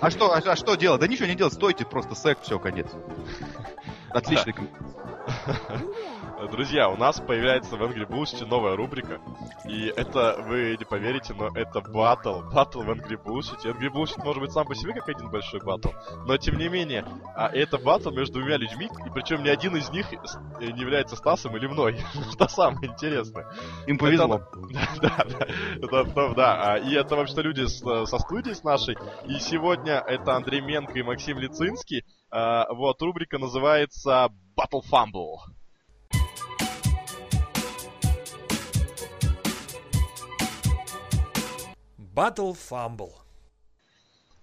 [0.00, 1.00] А что, а, а что делать?
[1.00, 2.86] Да ничего не делать, стойте, просто сек, все, конец.
[4.18, 4.52] Отличный.
[4.52, 4.68] ком-
[6.50, 9.20] Друзья, у нас появляется в Angry Bullshit новая рубрика.
[9.64, 12.42] И это, вы не поверите, но это батл.
[12.52, 13.64] Батл в Angry Bullshit.
[13.64, 15.88] Angry Bullshit может быть сам по себе как один большой батл.
[16.26, 18.90] Но тем не менее, а это батл между двумя людьми.
[19.06, 21.96] И причем ни один из них не является Стасом или мной.
[22.32, 23.46] Что самое интересное.
[23.86, 24.42] Им повезло.
[25.00, 25.24] Да,
[25.80, 26.34] да.
[26.34, 28.96] Да, И это вообще люди со студии с нашей.
[29.26, 32.04] И сегодня это Андрей Менко и Максим Лицинский.
[32.36, 35.36] А, вот, рубрика называется Battle Fumble.
[41.96, 43.12] Battle Fumble.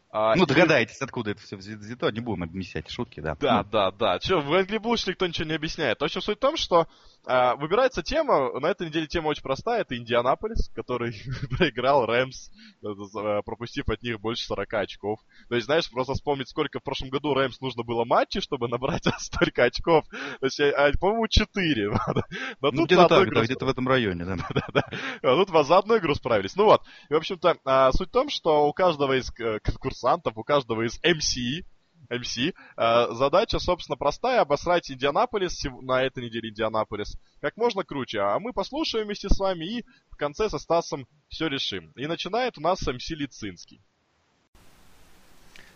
[0.10, 3.36] А, ну, догадаетесь, откуда это все взято, не будем объяснять шутки, да.
[3.36, 4.20] Да, да, да.
[4.20, 6.00] Че, в Angry Bush никто ничего не объясняет.
[6.00, 6.88] В общем, суть в том, что
[7.26, 11.14] а, выбирается тема, на этой неделе тема очень простая, это Индианаполис, который
[11.58, 12.50] проиграл Рэмс,
[12.84, 15.20] э, пропустив от них больше 40 очков.
[15.48, 19.06] То есть, знаешь, просто вспомнить, сколько в прошлом году Рэмс нужно было матчей, чтобы набрать
[19.20, 20.06] столько очков.
[20.40, 21.90] То есть, а, по-моему, 4.
[22.62, 23.42] Но ну, где-то так, игру...
[23.44, 24.38] где-то в этом районе, да.
[24.50, 24.84] да, да.
[25.22, 26.56] А тут за одну игру справились.
[26.56, 30.38] Ну вот, и, в общем-то, а, суть в том, что у каждого из э, конкурсантов,
[30.38, 31.66] у каждого из MC,
[32.12, 32.54] MC.
[32.78, 38.20] Э, задача, собственно, простая, обосрать Индианаполис, на этой неделе Индианаполис, как можно круче.
[38.20, 41.92] А мы послушаем вместе с вами и в конце со Стасом все решим.
[41.96, 43.82] И начинает у нас МС Лицинский.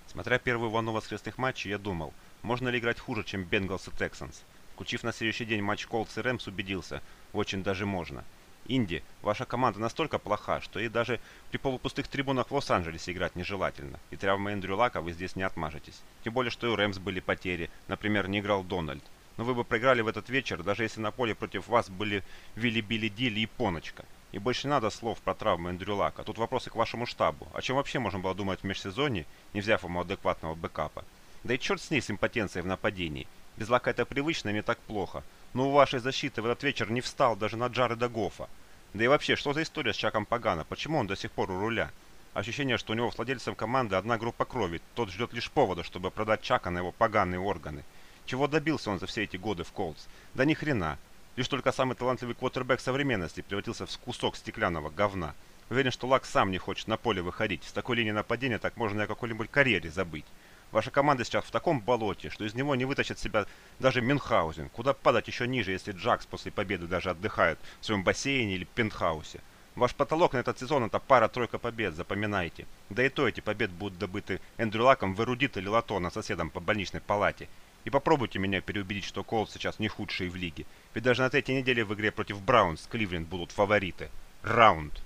[0.08, 4.44] Смотря первую волну воскресных матчей, я думал, можно ли играть хуже, чем Бенгалс и Тексанс.
[4.74, 7.02] Включив на следующий день матч Колдс и Рэмс, убедился,
[7.34, 8.24] очень даже можно.
[8.68, 11.20] Инди, ваша команда настолько плоха, что и даже
[11.52, 16.02] при полупустых трибунах в Лос-Анджелесе играть нежелательно, и травмы Эндрю Лака вы здесь не отмажетесь.
[16.24, 19.04] Тем более, что и у Рэмс были потери, например, не играл Дональд.
[19.38, 22.24] Но вы бы проиграли в этот вечер, даже если на поле против вас были
[22.56, 24.06] Вилли Билли Дилли и Поночка.
[24.32, 26.24] И больше не надо слов про травмы Эндрю Лака.
[26.24, 27.48] Тут вопросы к вашему штабу.
[27.54, 31.06] О чем вообще можно было думать в межсезонье, не взяв ему адекватного бэкапа?
[31.44, 33.28] Да и черт с ней с импотенцией в нападении.
[33.58, 35.24] Без Лака это привычно, мне так плохо.
[35.56, 38.50] Но у вашей защиты в этот вечер не встал даже на Джареда Гофа.
[38.94, 40.66] Да и вообще, что за история с Чаком Пагана?
[40.66, 41.92] Почему он до сих пор у руля?
[42.34, 44.82] Ощущение, что у него с владельцем команды одна группа крови.
[44.96, 47.86] Тот ждет лишь повода, чтобы продать Чака на его поганые органы.
[48.26, 50.08] Чего добился он за все эти годы в Колдс?
[50.34, 50.98] Да ни хрена.
[51.38, 55.36] Лишь только самый талантливый квотербек современности превратился в кусок стеклянного говна.
[55.70, 57.64] Уверен, что Лак сам не хочет на поле выходить.
[57.64, 60.26] С такой линией нападения так можно и о какой-нибудь карьере забыть.
[60.72, 63.46] Ваша команда сейчас в таком болоте, что из него не вытащит себя
[63.80, 64.70] даже Мюнхгаузен.
[64.70, 69.42] Куда падать еще ниже, если Джакс после победы даже отдыхает в своем бассейне или пентхаусе?
[69.76, 72.66] Ваш потолок на этот сезон это пара-тройка побед, запоминайте.
[72.90, 76.62] Да и то эти победы будут добыты Эндрю Лаком в эрудит или Латона соседом по
[76.62, 77.50] больничной палате.
[77.84, 80.66] И попробуйте меня переубедить, что Колд сейчас не худший в лиге.
[80.94, 84.10] Ведь даже на третьей неделе в игре против Браунс Кливленд будут фавориты.
[84.44, 85.04] Раунд.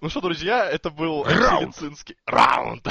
[0.00, 2.86] Ну что, друзья, это был Селицинский раунд.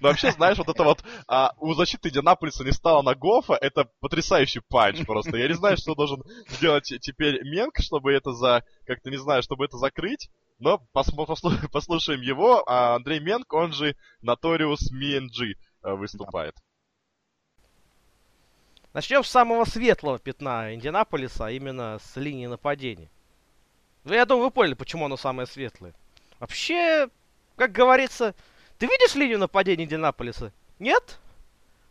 [0.00, 3.90] Но вообще, знаешь, вот это вот а, у защиты Индианаполиса не стало на Гофа, это
[4.00, 5.36] потрясающий панч просто.
[5.36, 8.64] Я не знаю, что должен сделать теперь Менк, чтобы это за...
[8.86, 10.30] Как-то не знаю, чтобы это закрыть.
[10.58, 12.62] Но послушаем его.
[12.66, 16.54] А Андрей Менк, он же Notorious MNG э, выступает.
[18.94, 23.10] Начнем с самого светлого пятна Индианаполиса, а именно с линии нападения.
[24.04, 25.94] Ну, я думаю, вы поняли, почему оно самое светлое.
[26.42, 27.08] Вообще,
[27.54, 28.34] как говорится,
[28.76, 30.52] ты видишь линию нападения Индианаполиса?
[30.80, 31.20] Нет?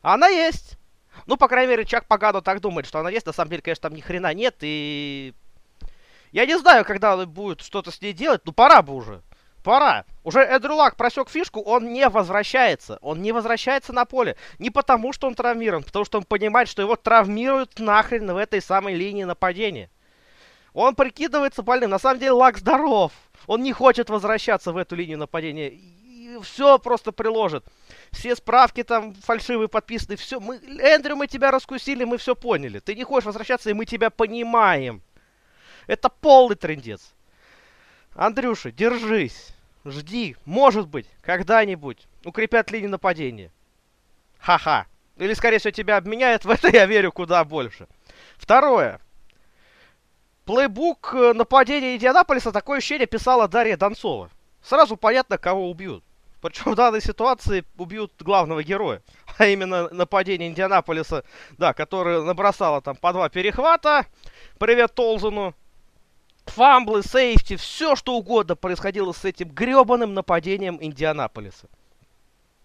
[0.02, 0.78] Она есть.
[1.26, 3.26] Ну, по крайней мере, Чак Пагано так думает, что она есть.
[3.26, 4.58] На самом деле, конечно, там ни хрена нет.
[4.60, 5.34] И
[6.34, 8.42] я не знаю, когда он будет что-то с ней делать.
[8.44, 9.22] Ну, пора бы уже.
[9.64, 10.04] Пора.
[10.26, 13.00] Уже Эдрю Лак просек фишку, он не возвращается.
[13.02, 14.36] Он не возвращается на поле.
[14.60, 18.62] Не потому, что он травмирован, потому что он понимает, что его травмируют нахрен в этой
[18.62, 19.90] самой линии нападения.
[20.74, 21.90] Он прикидывается больным.
[21.90, 23.14] На самом деле Лак здоров.
[23.48, 25.70] Он не хочет возвращаться в эту линию нападения.
[25.70, 27.66] И все просто приложит.
[28.12, 30.16] Все справки там фальшивые подписаны.
[30.16, 30.40] Все.
[30.40, 32.80] Мы, Эндрю, мы тебя раскусили, мы все поняли.
[32.80, 35.02] Ты не хочешь возвращаться, и мы тебя понимаем.
[35.88, 37.14] Это полный трендец.
[38.14, 39.50] Андрюша, держись.
[39.84, 40.36] Жди.
[40.46, 43.52] Может быть, когда-нибудь укрепят линию нападения.
[44.40, 44.86] Ха-ха.
[45.18, 46.46] Или, скорее всего, тебя обменяют.
[46.46, 47.88] В это я верю куда больше.
[48.38, 49.00] Второе.
[50.46, 54.30] Плейбук э, нападения Индианаполиса такое ощущение писала Дарья Донцова.
[54.64, 56.04] Сразу понятно, кого убьют.
[56.42, 59.02] Причем в данной ситуации убьют главного героя.
[59.38, 61.24] А именно нападение Индианаполиса,
[61.58, 64.06] да, которое набросало там по два перехвата.
[64.60, 65.56] Привет Толзену.
[66.46, 71.68] Фамблы, сейфти, все что угодно происходило с этим гребаным нападением Индианаполиса.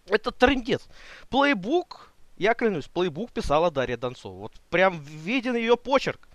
[0.07, 0.87] Это трендец.
[1.29, 4.35] Плейбук, я клянусь, плейбук писала Дарья Донцова.
[4.35, 6.29] Вот прям виден ее почерк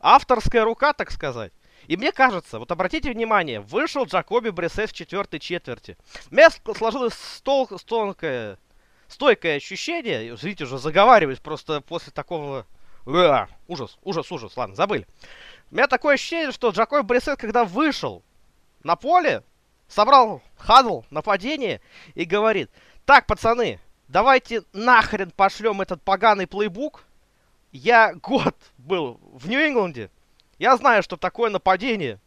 [0.00, 1.52] авторская рука, так сказать.
[1.86, 5.96] И мне кажется, вот обратите внимание, вышел Джакоби Бресет в четвертой четверти.
[6.30, 8.58] Место сложилось стол, тонкое,
[9.08, 12.66] стойкое ощущение, видите, уже заговариваюсь просто после такого...
[13.06, 15.06] Уа, ужас, ужас, ужас, ладно, забыли.
[15.70, 18.22] У меня такое ощущение, что Джакой Брисет, когда вышел
[18.82, 19.42] на поле,
[19.88, 21.80] собрал хадл, нападение
[22.14, 22.70] и говорит,
[23.06, 27.04] так, пацаны, давайте нахрен пошлем этот поганый плейбук.
[27.72, 30.10] Я год был в Нью-Ингланде.
[30.58, 32.18] Я знаю, что такое нападение.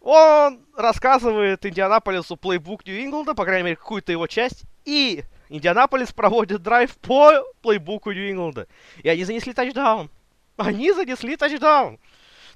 [0.00, 4.62] Он рассказывает Индианаполису плейбук Нью-Ингланда, по крайней мере, какую-то его часть.
[4.84, 8.66] И Индианаполис проводит драйв по плейбуку Нью-Ингланда.
[9.02, 10.10] И они занесли тачдаун.
[10.56, 11.98] Они занесли тачдаун.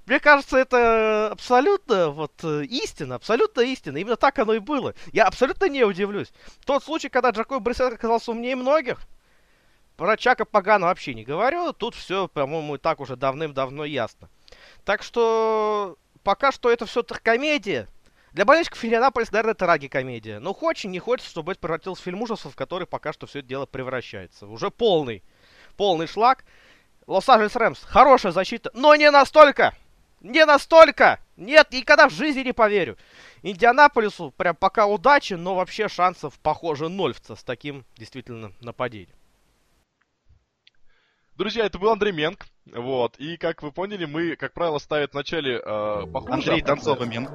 [0.07, 3.97] Мне кажется, это абсолютно вот э, истина, абсолютно истина.
[3.97, 4.95] Именно так оно и было.
[5.13, 6.33] Я абсолютно не удивлюсь.
[6.67, 9.01] Тот случай, когда Джакой Брисет оказался умнее многих,
[9.97, 11.73] про Чака Пагана вообще не говорю.
[11.73, 14.29] Тут все, по-моему, и так уже давным-давно ясно.
[14.85, 17.89] Так что пока что это все комедия.
[18.33, 20.41] Для болельщиков Индианаполис, наверное, это раги-комедия.
[20.41, 23.39] Но хочешь, не хочется, чтобы это превратился в фильм ужасов, в который пока что все
[23.39, 24.49] это дело превращается.
[24.49, 25.23] Уже полный,
[25.77, 26.45] полный шлак.
[27.07, 29.75] Лос-Анджелес Рэмс, хорошая защита, но не настолько!
[30.21, 31.21] Не настолько!
[31.37, 32.97] Нет, никогда в жизни не поверю.
[33.43, 39.15] Индианаполису прям пока удачи, но вообще шансов, похоже, нольфца с таким действительно нападением.
[41.37, 42.47] Друзья, это был Андрей Менг.
[42.72, 43.16] Вот.
[43.18, 46.33] И как вы поняли, мы, как правило, ставят в начале э, похуже.
[46.33, 47.31] Андрей в конце- Донцова Менг.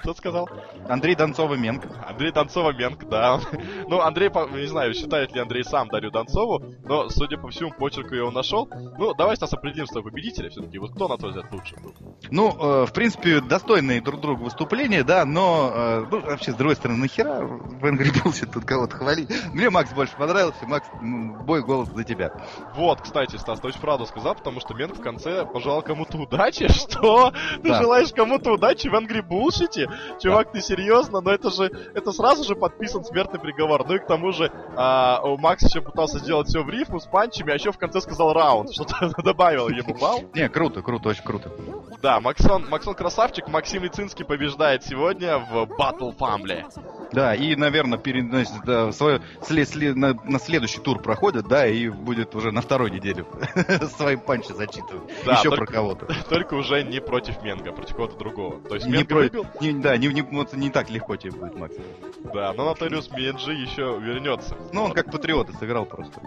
[0.00, 0.48] Что ты сказал?
[0.88, 1.84] Андрей Донцова Менг.
[2.06, 3.40] Андрей Донцова Менг, да.
[3.88, 8.14] Ну, Андрей, не знаю, считает ли Андрей сам Дарью Донцову, но, судя по всему, почерку
[8.14, 8.68] его нашел.
[8.98, 10.78] Ну, давайте нас определим с тобой победителя все-таки.
[10.78, 11.94] Вот кто, на твой взгляд, лучше был?
[12.30, 12.50] Ну,
[12.82, 16.98] э, в принципе, достойные друг друга выступления, да, но э, ну, вообще, с другой стороны,
[16.98, 19.30] нахера в Angry Bullshit тут кого-то хвалить?
[19.52, 20.88] Мне Макс больше понравился, Макс,
[21.44, 22.32] бой голос за тебя.
[22.74, 26.68] Вот, кстати, Стас, ты очень правду сказал, потому что Менг в конце пожелал кому-то удачи.
[26.72, 27.32] Что?
[27.62, 27.82] Ты Да.
[27.82, 29.88] желаешь кому-то удачи в Angry Bullshit?
[30.20, 31.20] Чувак, ты серьезно?
[31.20, 33.84] Но это же, это сразу же подписан смертный приговор.
[33.86, 37.06] Ну и к тому же, а, у Макс еще пытался сделать все в рифму с
[37.06, 40.22] панчами, а еще в конце сказал раунд, что-то добавил ему балл.
[40.34, 41.50] Не, круто, круто, очень круто.
[42.02, 46.64] Да, Максон, Максон красавчик, Максим Лицинский побеждает сегодня в Battle Family.
[47.12, 51.88] Да, и, наверное, переносит да, свое, сле- сле- на, на следующий тур проходит, да, и
[51.88, 53.24] будет уже на второй неделе
[53.96, 55.02] свои панчи зачитывать.
[55.24, 56.06] Да, Еще только- про кого-то.
[56.28, 58.60] Только уже не против Менга, против кого-то другого.
[58.62, 61.32] То есть Не Менга про- выбил, не- да, не, не, вот не так легко тебе
[61.32, 61.74] будет, Макс.
[62.34, 64.56] да, но Нотариус Менджи еще вернется.
[64.72, 66.20] Ну, он как патриота сыграл просто.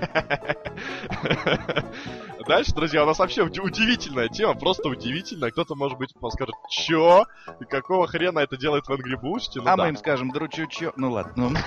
[2.46, 5.50] Дальше, друзья, у нас вообще уди- удивительная тема, просто удивительная.
[5.50, 7.24] Кто-то, может быть, скажет, чё?
[7.60, 9.52] И какого хрена это делает в Angry Bullshit?
[9.56, 9.84] Ну, а да.
[9.84, 10.92] мы им скажем, дручу, чё?
[10.96, 11.58] Ну ладно, ну.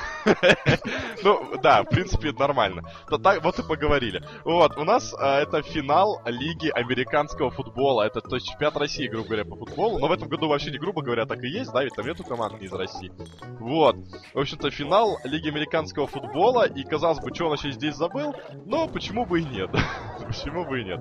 [1.23, 2.83] Ну, да, в принципе, нормально.
[3.07, 4.23] То так, вот и поговорили.
[4.43, 8.03] Вот, у нас а, это финал Лиги Американского футбола.
[8.03, 9.99] Это, то есть, чемпионат России, грубо говоря, по футболу.
[9.99, 12.23] Но в этом году вообще не грубо говоря, так и есть, да, ведь там нету
[12.23, 13.11] команд не из России.
[13.59, 13.95] Вот.
[14.33, 16.67] В общем-то, финал Лиги Американского футбола.
[16.67, 18.35] И, казалось бы, что он вообще здесь забыл?
[18.65, 19.69] Но почему бы и нет?
[20.27, 20.99] почему бы и нет?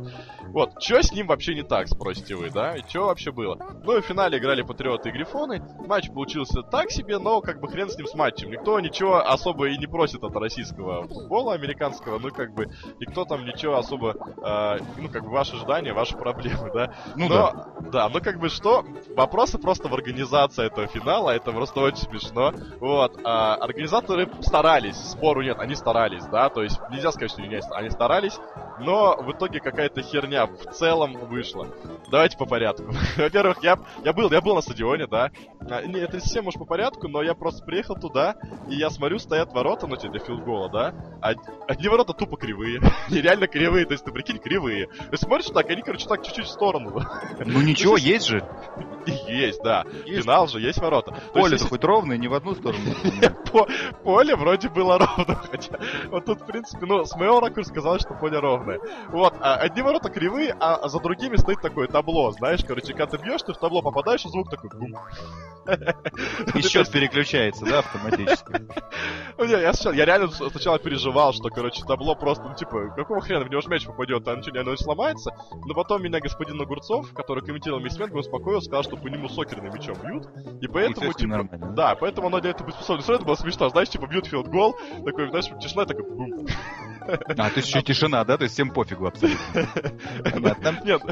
[0.48, 2.76] Вот, что с ним вообще не так, спросите вы, да?
[2.76, 3.56] И что вообще было?
[3.84, 5.62] Ну, и в финале играли Патриоты и Грифоны.
[5.86, 8.50] Матч получился так себе, но как бы хрен с ним с матчем.
[8.50, 13.44] Никто ничего особо и не просит от российского футбола американского, ну как бы, никто там
[13.44, 16.92] ничего особо, э, ну как бы ваши ожидания, ваши проблемы, да?
[17.16, 17.52] Ну но,
[17.92, 18.08] да.
[18.08, 18.84] ну как бы что,
[19.16, 22.52] вопросы просто в организации этого финала, это просто очень смешно.
[22.80, 27.60] Вот, а, организаторы старались, спору нет, они старались, да, то есть нельзя сказать, что они,
[27.72, 28.38] они старались,
[28.80, 31.68] но в итоге какая-то херня в целом вышла.
[32.10, 32.92] Давайте по порядку.
[33.16, 35.30] Во-первых, я, я был, я был на стадионе, да.
[35.60, 38.34] А, не, это не совсем уж по порядку, но я просто приехал туда,
[38.68, 40.94] и я смотрю, стоят ворота, ну, тебе для филдгола, да.
[41.22, 42.80] Од- Одни ворота тупо кривые.
[43.08, 44.88] Нереально кривые, то есть ты прикинь, кривые.
[45.10, 47.02] Ты смотришь так, они, короче, так чуть-чуть в сторону.
[47.44, 48.44] Ну ничего, есть же.
[49.28, 49.84] Есть, да.
[50.06, 51.14] Финал же, есть ворота.
[51.32, 52.82] Поле-то хоть ровное, не в одну сторону.
[53.52, 53.68] по-
[54.02, 58.14] поле вроде было ровно, хотя вот тут, в принципе, ну, с моего ракурса казалось, что
[58.14, 58.80] поле ровное.
[59.08, 63.18] Вот, а одни ворота кривые, а за другими стоит такое табло, знаешь, короче, когда ты
[63.18, 64.96] бьешь, ты в табло попадаешь, и звук такой бум.
[66.54, 68.66] И счет переключается, да, автоматически.
[69.38, 73.66] Я, реально сначала переживал, что, короче, табло просто, ну, типа, какого хрена в него ж
[73.68, 75.30] мяч попадет, а ничего, оно сломается.
[75.66, 79.96] Но потом меня господин Огурцов, который комментировал Мисмен, успокоил, сказал, что по нему сокерным мячом
[80.02, 80.26] бьют.
[80.60, 81.94] И поэтому, ним типа, да?
[81.94, 83.02] поэтому оно для этого приспособлено.
[83.02, 86.46] Все это было смешно, знаешь, типа, бьют филд гол, такой, знаешь, тишина, такой, бум.
[87.04, 88.36] А, то есть еще тишина, да?
[88.36, 89.66] То есть всем пофигу абсолютно.
[90.22, 90.80] Понятно.
[90.84, 91.02] Нет.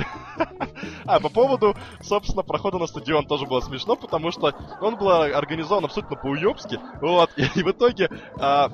[1.05, 5.85] А, по поводу, собственно, прохода на стадион тоже было смешно, потому что он был организован
[5.85, 6.79] абсолютно по-уёбски.
[7.01, 8.09] Вот, и в итоге...
[8.39, 8.69] а,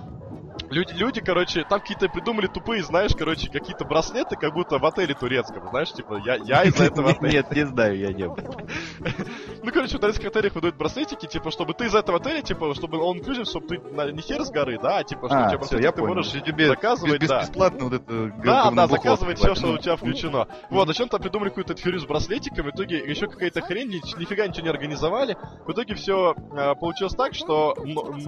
[0.70, 5.14] Люди, люди, короче, там какие-то придумали тупые, знаешь, короче, какие-то браслеты, как будто в отеле
[5.14, 7.32] турецком, знаешь, типа, я, я из этого отеля.
[7.32, 8.36] Нет, не знаю, я не был.
[9.66, 12.98] Ну, короче, в итальянских отелях выдают браслетики, типа, чтобы ты из этого отеля, типа, чтобы
[13.02, 15.48] он инклюзив, чтобы ты на, не хер с горы, да, а типа, что у А,
[15.48, 17.40] тебя всё, браслетик ты можешь тебе заказывать, без- да.
[17.40, 20.46] бесплатно вот это Да, да, заказывать все, что у тебя включено.
[20.70, 24.20] Вот, зачем то придумали какую-то эту ферию с браслетиками, в итоге еще какая-то хрень, ни-
[24.20, 25.36] нифига ничего не организовали.
[25.66, 26.34] В итоге все
[26.78, 27.74] получилось так, что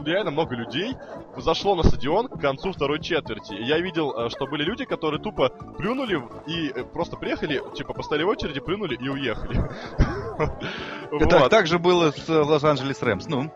[0.05, 0.97] реально много людей
[1.37, 3.55] зашло на стадион к концу второй четверти.
[3.55, 8.25] Я видел, э, что были люди, которые тупо плюнули и э, просто приехали, типа поставили
[8.25, 9.71] в очереди, плюнули и уехали.
[11.11, 11.51] Это Вот.
[11.51, 13.27] так же было с э, Лос-Анджелес Рэмс.
[13.27, 13.53] Ну,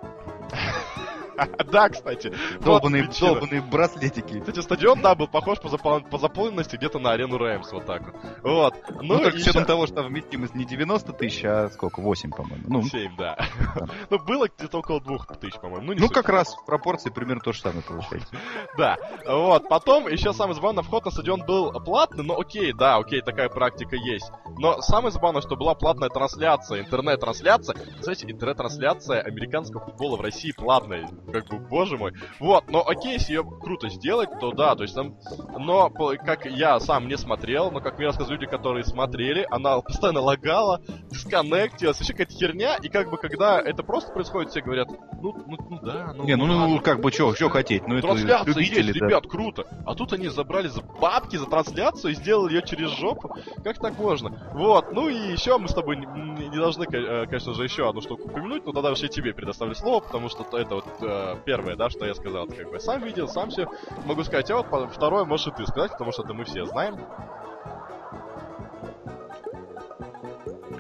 [1.73, 2.33] Да, кстати.
[2.61, 4.40] Вот долбаные браслетики.
[4.40, 8.03] Кстати, стадион, да, был похож по, запол- по заполненности где-то на арену Рэмс, вот так
[8.05, 8.14] вот.
[8.42, 8.75] Вот.
[9.01, 12.01] Ну, только и с учетом ща- того, что вместимость не 90 тысяч, а сколько?
[12.01, 12.64] 8, по-моему.
[12.68, 13.38] Ну, 7, да.
[14.11, 15.87] ну, было где-то около двух тысяч, по-моему.
[15.87, 16.12] Ну, ну суть.
[16.12, 18.35] как раз в пропорции примерно то же самое получается.
[18.77, 18.97] Да.
[19.27, 19.68] Вот.
[19.68, 23.97] Потом еще самое забавное, вход на стадион был платный, но окей, да, окей, такая практика
[23.97, 24.31] есть.
[24.59, 27.77] Но самое забавное, что была платная трансляция, интернет-трансляция.
[28.01, 31.09] Знаете, интернет-трансляция американского футбола в России платная.
[31.31, 32.13] Как бы, боже мой.
[32.41, 35.17] Вот, но окей, если ее круто сделать, то да, то есть там...
[35.59, 40.21] Но, как я сам не смотрел, но как мне рассказывали люди, которые смотрели, она постоянно
[40.21, 40.81] лагала,
[41.11, 44.89] дисконнектилась, еще какая-то херня, и как бы, когда это просто происходит, все говорят,
[45.21, 46.67] ну, ну, ну да, ну Не, ну, ладно».
[46.69, 47.87] ну как бы, что хотеть?
[47.87, 48.09] Ну, это
[48.47, 49.07] любители, есть, да.
[49.07, 49.67] ребят, круто.
[49.87, 53.37] А тут они забрали за бабки за трансляцию и сделали ее через жопу.
[53.63, 54.51] Как так можно?
[54.55, 56.07] Вот, ну и еще мы с тобой не,
[56.49, 59.75] не- должны, э, конечно же, еще одну штуку упомянуть, но тогда уж я тебе предоставлю
[59.75, 62.46] слово, потому что то- это вот э, первое, да, что я сказал.
[62.46, 63.66] Как бы сам видел, сам все
[64.05, 64.51] могу сказать.
[64.51, 66.98] А вот второе можешь и ты сказать, потому что это мы все знаем.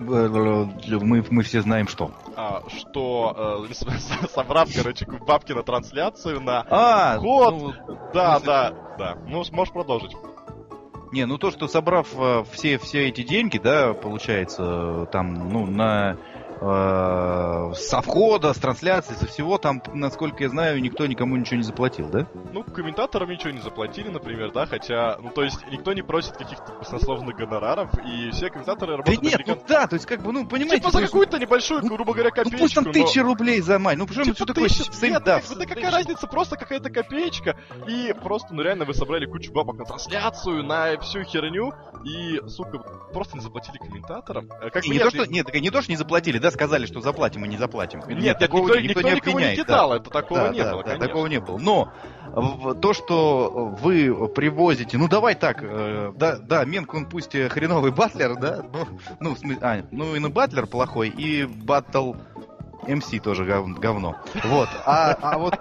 [0.00, 2.10] Мы, мы все знаем, что.
[2.36, 3.74] а, что э,
[4.34, 6.66] собрав, короче, бабки на трансляцию, на...
[6.68, 7.54] А, Год.
[7.54, 9.18] ну, Да, смысле- да, да.
[9.26, 10.12] Ну, можешь продолжить.
[11.12, 15.66] Не, ну то, что собрав э, все, все эти деньги, да, получается, э, там, ну,
[15.66, 16.16] на
[16.62, 21.62] э, со входа, с трансляции, со всего, там, насколько я знаю, никто никому ничего не
[21.62, 22.26] заплатил, да?
[22.52, 26.72] Ну, комментаторам ничего не заплатили, например, да, хотя, ну, то есть, никто не просит каких-то
[26.78, 30.32] баснословных гонораров, и все комментаторы Да работают нет, ну американ- да, то есть как бы,
[30.32, 32.92] ну, понимаете, Типа за есть, какую-то небольшую, ну, грубо говоря, ну копеечку, пусть там но-
[32.92, 35.54] тысячи рублей за май, ну почему Типа что такое тысяча- сейм- нет, да, как бы,
[35.56, 37.56] да какая разница, просто какая-то копеечка,
[37.88, 41.72] и просто, ну, реально вы собрали кучу бабок на трансляцию, на всю херню,
[42.04, 42.78] и, сука,
[43.12, 44.48] просто не заплатили комментаторам.
[44.60, 47.00] Э, Как не нет, то, что, нет, не то, что не заплатили, да, сказали, что
[47.00, 48.00] заплатим и не заплатим.
[48.08, 49.64] Нет, нет, никто, никто, никого не обвиняет, да.
[49.64, 51.06] кидал, это такого Да, не да, было, да, конечно.
[51.08, 51.58] такого не было.
[51.58, 51.92] Но
[52.26, 57.90] в- то, что вы привозите, ну давай так, э, да, да, Менк, он пусть хреновый
[57.92, 58.86] батлер, да, ну,
[59.20, 62.14] ну, в смысле, а, ну и на батлер плохой, и баттл
[62.86, 64.16] МС тоже гов- говно.
[64.44, 64.68] Вот.
[64.84, 65.58] А, а вот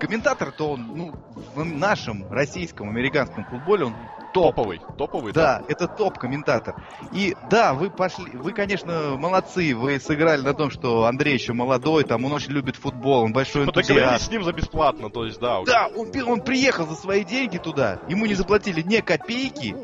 [0.00, 1.14] комментатор-то он, ну,
[1.54, 3.94] в нашем российском, американском футболе он
[4.36, 4.54] топ.
[4.56, 5.58] Топовый, топовый, да.
[5.58, 6.74] Да, это топ-комментатор.
[7.12, 12.04] И да, вы пошли, вы, конечно, молодцы, вы сыграли на том, что Андрей еще молодой,
[12.04, 14.26] там он очень любит футбол, он большой Договорились энтузиаст.
[14.26, 15.62] с ним за бесплатно, то есть, да.
[15.64, 19.74] Да, он, он приехал за свои деньги туда, ему не заплатили ни копейки.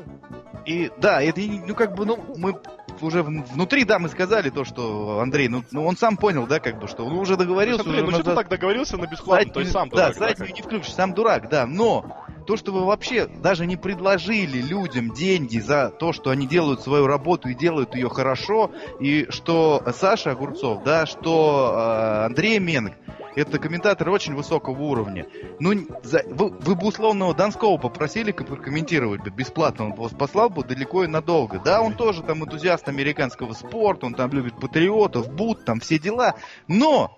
[0.64, 2.60] И да, это ну как бы, ну мы
[3.00, 6.78] уже внутри, да, мы сказали то, что Андрей, ну, ну он сам понял, да, как
[6.78, 9.60] бы, что он уже договорился, Андрей, уже ну что ты так договорился на бесплатно, то
[9.60, 10.56] есть сам да, дурак, заднюю как?
[10.56, 15.58] не включишь, сам дурак, да, но то, что вы вообще даже не предложили людям деньги
[15.58, 20.82] за то, что они делают свою работу и делают ее хорошо, и что Саша Огурцов,
[20.84, 22.94] да, что э, Андрей Менг,
[23.34, 25.26] это комментаторы очень высокого уровня.
[25.58, 30.50] Ну, за- вы, вы бы условного Донского попросили ко- прокомментировать бы бесплатно, он вас послал
[30.50, 31.58] бы далеко и надолго.
[31.64, 36.34] Да, он тоже там энтузиаст американского спорта, он там любит патриотов, бут, там все дела,
[36.68, 37.16] но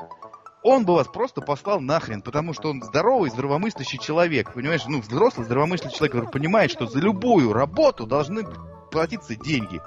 [0.64, 4.83] он бы вас просто послал нахрен, потому что он здоровый, здравомыслящий человек, понимаешь?
[4.88, 8.44] Ну, взрослый, здравомыслящий человек, который понимает, что за любую работу должны
[8.90, 9.81] платиться деньги.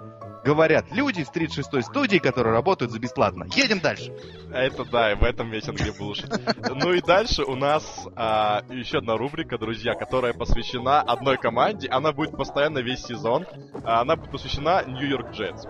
[0.45, 3.47] Говорят люди из 36-й студии, которые работают за бесплатно.
[3.55, 4.15] Едем дальше.
[4.53, 6.75] Это да, и в этом Англия Bullshit.
[6.75, 11.89] Ну и дальше у нас а, еще одна рубрика, друзья, которая посвящена одной команде.
[11.89, 13.45] Она будет постоянно весь сезон.
[13.83, 15.65] А, Она будет посвящена Нью-Йорк Джетс.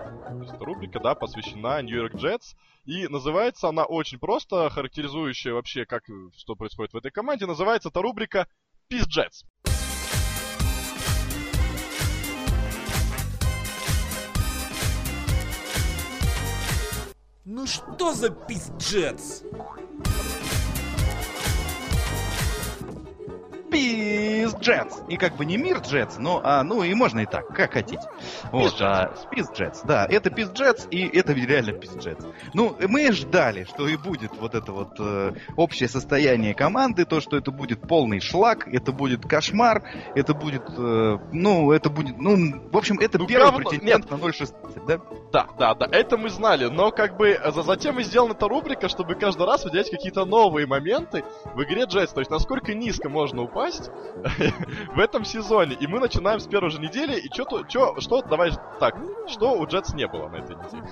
[0.60, 2.54] Рубрика, да, посвящена Нью-Йорк Джетс.
[2.88, 7.44] И называется она очень просто, характеризующая вообще, как что происходит в этой команде.
[7.44, 8.48] Называется эта рубрика
[8.90, 9.44] Peace Jets.
[17.44, 19.42] Ну что за пиздец?
[23.70, 25.02] Пиздец!
[25.10, 28.08] И как бы не Мир Джетс, но, а, ну и можно и так, как хотите.
[28.52, 32.24] Вот, а, Пиз Джетс, да, это Пиз Джетс, и это реально Пиз Джетс.
[32.54, 37.36] Ну, мы ждали, что и будет вот это вот э, общее состояние команды, то, что
[37.36, 39.82] это будет полный шлак, это будет кошмар,
[40.14, 43.68] это будет, э, ну, это будет, ну, в общем, это Ну, первый говно.
[43.70, 45.00] претендент на 0.16, да?
[45.32, 48.48] Да, да, да, это мы знали, но как бы э, за- затем и сделана эта
[48.48, 51.24] рубрика, чтобы каждый раз выделять какие-то новые моменты
[51.54, 53.90] в игре Джетс, то есть насколько низко можно упасть
[54.94, 55.76] в этом сезоне.
[55.80, 58.96] И мы начинаем с первой же недели, и что, чё, что, давай так,
[59.28, 60.82] что у Джетс не было на этой неделе?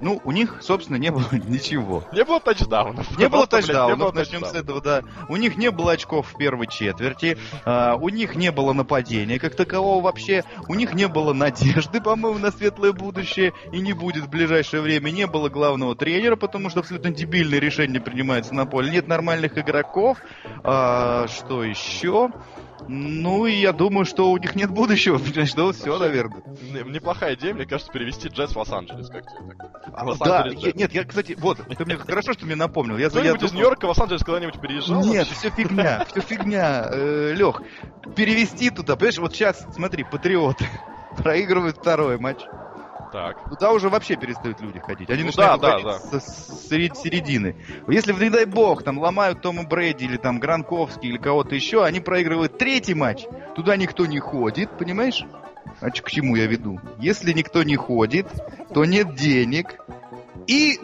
[0.00, 2.04] Ну, у них, собственно, не было ничего.
[2.12, 3.18] Не было тачдаунов.
[3.18, 5.02] Не было тачдаунов, начнем с этого, да.
[5.28, 9.54] У них не было очков в первой четверти, а, у них не было нападения как
[9.54, 14.28] такового вообще, у них не было надежды, по-моему, на светлое будущее, и не будет в
[14.28, 19.08] ближайшее время, не было главного тренера, потому что абсолютно дебильные решения принимаются на поле, нет
[19.08, 20.18] нормальных игроков,
[20.62, 22.30] А, что еще?
[22.88, 26.42] Ну, и я думаю, что у них нет будущего, понимаешь, да, все, наверное.
[26.46, 29.70] Не- Неплохая идея, мне кажется, перевести Джетс в Лос-Анджелес, как тебе так?
[29.92, 32.96] А, да, я- нет, я, кстати, вот, ты мне хорошо, что мне напомнил.
[32.96, 35.04] Я, я Кто-нибудь из думал- Нью-Йорка в Лос-Анджелес когда-нибудь переезжал?
[35.04, 37.62] Нет, все фигня, все фигня, э, Лех.
[38.14, 40.66] Перевести туда, понимаешь, вот сейчас, смотри, патриоты
[41.16, 42.38] проигрывают второй матч.
[43.16, 43.48] Так.
[43.48, 45.08] Туда уже вообще перестают люди ходить.
[45.08, 47.56] Они Ну начинают да, да, со- с серед- середины.
[47.88, 52.00] Если, не дай бог, там ломают Тома Брэди или там Гранковский или кого-то еще, они
[52.00, 53.24] проигрывают третий матч.
[53.54, 55.24] Туда никто не ходит, понимаешь?
[55.80, 56.78] А к чему я веду?
[56.98, 58.26] Если никто не ходит,
[58.74, 59.76] то нет денег.
[60.46, 60.78] И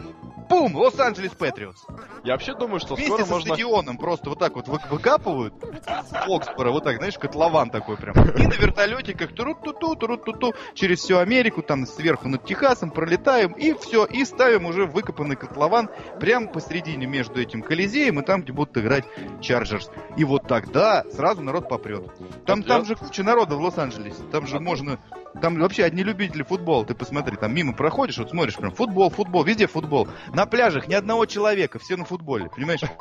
[0.53, 1.83] бум, Лос-Анджелес Патриотс.
[2.23, 3.47] Я вообще думаю, что Вместе скоро со можно...
[3.53, 8.13] стадионом просто вот так вот вы- выкапывают с вот так, знаешь, котлован такой прям.
[8.35, 14.05] И на вертолетиках турут-ту-ту, турут-ту-ту, через всю Америку, там сверху над Техасом пролетаем, и все,
[14.05, 15.89] и ставим уже выкопанный котлован
[16.19, 19.05] прямо посередине между этим Колизеем и там, где будут играть
[19.41, 19.89] Чарджерс.
[20.17, 22.03] И вот тогда сразу народ попрет.
[22.45, 24.99] Там, Вот там же куча народа в Лос-Анджелесе, там же можно...
[25.41, 29.43] Там вообще одни любители футбола, ты посмотри, там мимо проходишь, вот смотришь, прям футбол, футбол,
[29.43, 30.07] везде футбол.
[30.33, 32.81] На пляжах ни одного человека, все на футболе, понимаешь?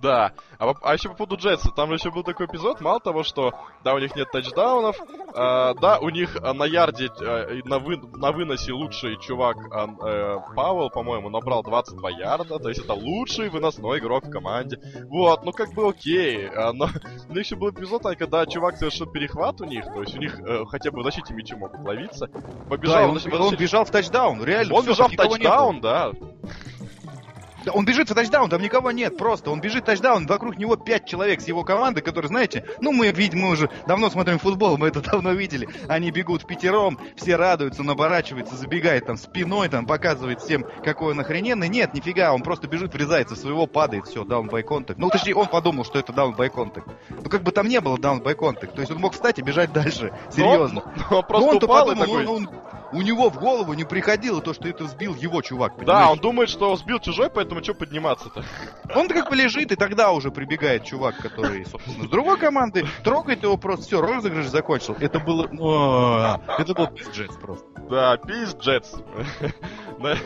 [0.00, 0.32] Да.
[0.58, 3.52] А, а еще по поводу Джетса, там еще был такой эпизод, мало того, что
[3.82, 4.96] да, у них нет тачдаунов,
[5.34, 7.10] а, да, у них а, на ярде,
[7.64, 12.94] на, вы- на выносе лучший чувак э, Пауэлл, по-моему, набрал 22 ярда, то есть это
[12.94, 14.80] лучший выносной игрок в команде.
[15.08, 16.88] Вот, ну как бы окей, но
[17.30, 20.90] еще был эпизод, когда чувак совершил перехват у них, то есть у них э, хотя
[20.92, 22.28] бы защите мячи могут ловиться.
[22.68, 24.74] Побежал, Да, он, защите- он бежал в тачдаун, реально.
[24.74, 26.12] он бежал в тачдаун, да.
[27.70, 29.50] Он бежит в тачдаун, там никого нет, просто.
[29.50, 33.10] Он бежит в тачдаун, вокруг него пять человек с его команды, которые, знаете, ну мы
[33.12, 35.68] видим, мы уже давно смотрим футбол, мы это давно видели.
[35.88, 41.12] Они бегут в пятером, все радуются, он оборачивается, забегает там спиной, там показывает всем, какой
[41.12, 41.68] он охрененный.
[41.68, 44.94] Нет, нифига, он просто бежит, врезается в своего, падает, все, даун by contact.
[44.98, 46.90] Ну, точнее, он подумал, что это даун by contact.
[47.10, 48.74] Ну, как бы там не было даун by contact.
[48.74, 50.12] То есть он мог встать и бежать дальше.
[50.30, 50.82] Серьезно.
[51.10, 52.26] Он просто Ну, он-то упал и подумал, такой...
[52.26, 52.50] он- он-
[52.92, 55.72] у него в голову не приходило то, что это сбил его чувак.
[55.78, 56.10] Да, понимаешь?
[56.10, 58.44] он думает, что сбил чужой, поэтому что подниматься-то?
[58.94, 63.42] Он как бы лежит, и тогда уже прибегает чувак, который, собственно, с другой команды, трогает
[63.42, 64.96] его просто, все, розыгрыш закончил.
[65.00, 65.44] Это было...
[66.58, 67.66] Это был пиздец просто.
[67.88, 68.94] Да, пиз Джетс.
[69.98, 70.16] Да,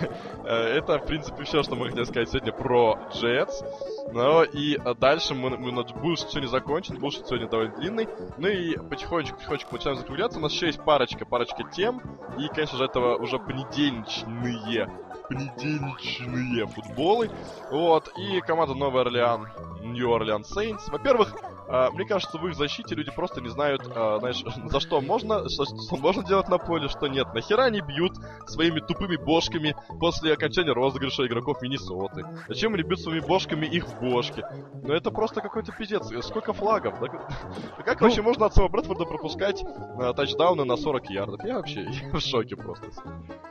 [0.44, 3.62] э, Это, в принципе, все, что мы хотели сказать сегодня про Джетс.
[4.10, 8.08] Ну и дальше мы, мы на Булшит сегодня закончен, Булшит сегодня довольно длинный.
[8.38, 10.38] Ну и потихонечку, потихонечку начинаем закругляться.
[10.38, 12.02] У нас еще есть парочка, парочка тем.
[12.38, 14.88] И, конечно же, этого уже понедельничные
[15.28, 17.30] понедельничные футболы.
[17.70, 19.48] Вот, и команда Новый Орлеан,
[19.82, 20.88] Нью Орлеан Сейнс.
[20.88, 21.34] Во-первых,
[21.72, 25.48] э, мне кажется, в их защите люди просто не знают, э, знаешь, за что можно,
[25.48, 27.32] что, что можно делать на поле, что нет.
[27.34, 28.12] Нахера они бьют
[28.46, 32.24] своими тупыми бошками после окончания розыгрыша игроков Миннесоты?
[32.48, 34.44] Зачем они бьют своими бошками их в бошки?
[34.82, 36.08] Ну это просто какой-то пиздец.
[36.26, 36.94] Сколько флагов?
[37.00, 41.40] Да как- Ну- вообще можно от самого Брэдфорда пропускать э, тачдауны на 40 ярдов?
[41.44, 42.86] Я вообще я в шоке просто.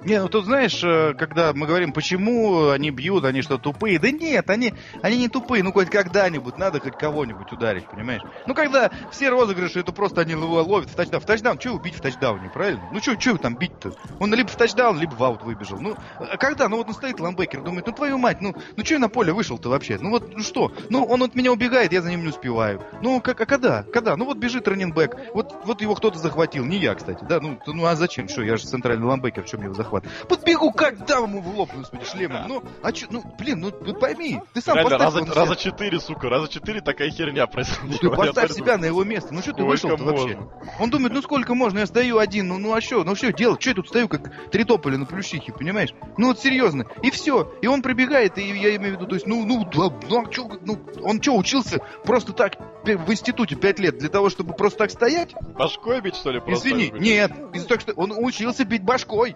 [0.03, 3.99] Не, ну тут знаешь, э, когда мы говорим, почему они бьют, они что, тупые?
[3.99, 8.10] Да нет, они, они не тупые, ну хоть когда-нибудь надо хоть кого-нибудь ударить, понимаешь?
[8.47, 11.21] Ну когда все розыгрыши, это просто они ло- ловят в тачдаун.
[11.21, 12.81] В тачдаун, что убить в тачдауне, правильно?
[12.91, 13.93] Ну что, что там бить-то?
[14.19, 15.79] Он либо в тачдаун, либо в аут выбежал.
[15.79, 16.67] Ну, а когда?
[16.69, 19.33] Ну вот он стоит лайнбекер, думает, ну твою мать, ну, ну что я на поле
[19.33, 19.97] вышел-то вообще?
[20.01, 20.71] Ну вот, ну что?
[20.89, 22.81] Ну он от меня убегает, я за ним не успеваю.
[23.01, 23.83] Ну как, а когда?
[23.83, 24.15] Когда?
[24.17, 27.39] Ну вот бежит раннинбэк, вот, вот его кто-то захватил, не я, кстати, да?
[27.39, 28.27] Ну, ну а зачем?
[28.27, 30.03] Что, я же центральный лайнбекер, в чем его захват?
[30.27, 32.47] Подбегу, как дам ему в лоб, господи, шлемом.
[32.47, 35.99] Ну, а чё, ну, блин, ну, пойми, ты сам Реально, поставь раза, его раза четыре,
[35.99, 37.90] сука, раза четыре такая херня происходит.
[37.99, 39.33] Ты поставь себя на его место.
[39.33, 40.39] Ну что ты вышел вообще?
[40.79, 43.61] Он думает, ну сколько можно, я стою один, ну, ну а что, ну что делать,
[43.61, 45.93] что я тут стою, как три тополя на плющихе, понимаешь?
[46.17, 49.27] Ну вот серьезно, и все, и он прибегает, и я имею в виду, то есть,
[49.27, 53.97] ну, ну, ну, а чё, ну, он что, учился просто так в институте пять лет
[53.97, 55.33] для того, чтобы просто так стоять?
[55.33, 56.67] Башкой бить, что ли, просто?
[56.67, 59.35] Извини, нет, из-за того, что он учился бить башкой.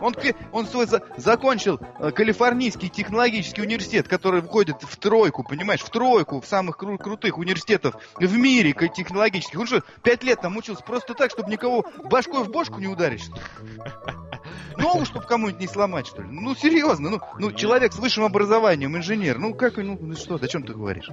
[0.00, 0.14] Он,
[0.52, 6.40] он свой за- закончил э, Калифорнийский технологический университет, который входит в тройку, понимаешь, в тройку
[6.40, 9.58] в самых кру- крутых университетов в мире технологических.
[9.58, 13.22] Он что, пять лет там учился просто так, чтобы никого башкой в бошку не ударить,
[13.22, 13.40] что ли?
[14.76, 16.28] Ногу, чтобы кому-нибудь не сломать, что ли?
[16.30, 20.48] Ну, серьезно, ну, ну, человек с высшим образованием, инженер, ну, как, ну, ну что, о
[20.48, 21.08] чем ты говоришь?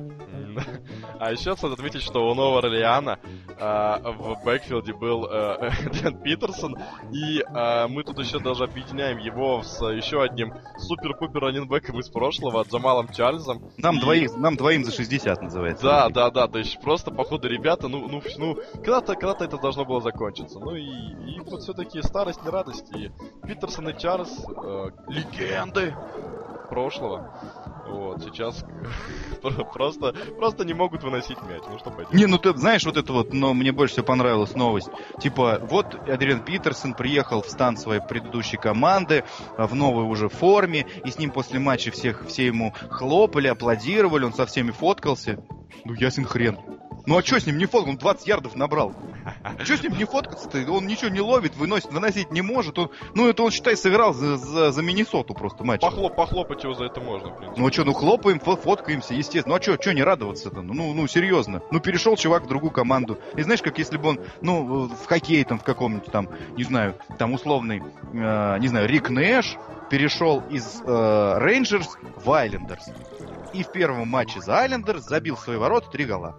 [1.20, 3.20] А еще стоит отметить, что у Нового Орлеана
[3.60, 5.72] а, в бэкфилде был э,
[6.02, 6.76] Дэн Питерсон,
[7.12, 12.64] и а, мы тут еще даже объединяем его с еще одним супер-пупер раненбеком из прошлого,
[12.64, 13.62] Джамалом Чарльзом.
[13.78, 15.84] Нам И- двоих, нам двоим за 60 называется.
[15.84, 19.86] Да, да, да, то есть просто, походу, ребята, ну, ну, ну, когда-то, когда-то это должно
[19.86, 20.60] было закончиться.
[20.60, 22.86] Ну и, и вот все-таки старость, не радость.
[22.96, 23.12] И
[23.46, 24.30] Питерсон и Чарльз,
[24.64, 25.96] э, легенды
[26.70, 27.30] прошлого.
[27.88, 28.64] Вот, сейчас
[29.42, 31.64] про- просто, просто не могут выносить мяч.
[31.70, 32.14] Ну что поделать.
[32.14, 34.90] Не, ну ты знаешь, вот это вот, но мне больше всего понравилась новость.
[35.20, 39.24] Типа, вот Адриан Питерсон приехал в стан своей предыдущей команды
[39.58, 44.26] а, в новой уже форме, и с ним после матча всех, все ему хлопали, аплодировали,
[44.26, 45.44] он со всеми фоткался.
[45.86, 46.58] Ну, ясен хрен.
[47.06, 47.92] Ну а что с ним не фоткал?
[47.92, 48.94] Он 20 ярдов набрал.
[49.64, 50.72] Что с ним не фоткаться-то?
[50.72, 52.78] Он ничего не ловит, выносит, выносить не может.
[52.78, 55.82] Он, ну это он, считай, сыграл за, за, за Миннесоту просто матч.
[55.82, 57.60] Похлоп, похлопать его за это можно, в принципе.
[57.62, 59.56] Ну а что, ну хлопаем, фо- фоткаемся, естественно.
[59.56, 60.62] Ну а что, что не радоваться-то?
[60.62, 61.62] Ну, ну, серьезно.
[61.72, 63.18] Ну, перешел чувак в другую команду.
[63.36, 66.96] И знаешь, как если бы он, ну, в хоккее там в каком-нибудь там, не знаю,
[67.18, 67.82] там условный,
[68.14, 69.58] э, не знаю, Рик Нэш
[69.90, 72.90] перешел из э, Рейнджерс в Айлендерс.
[73.54, 76.36] И в первом матче за Айлендерс забил свои ворота три гола.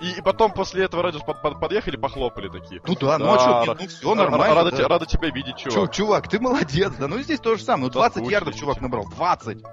[0.00, 2.80] И, и потом после этого Раджерс под- под- подъехали, похлопали такие.
[2.84, 4.54] Ну да, ну а Да, что, ну все нормально.
[4.54, 4.88] Рада, да.
[4.88, 5.92] рада тебя видеть, Чё, чувак.
[5.92, 7.06] чувак, ты молодец, да.
[7.06, 7.84] Ну и здесь то же самое.
[7.86, 9.06] Ну, 20 Заслужили, ярдов чувак набрал.
[9.08, 9.62] 20.
[9.62, 9.70] Да.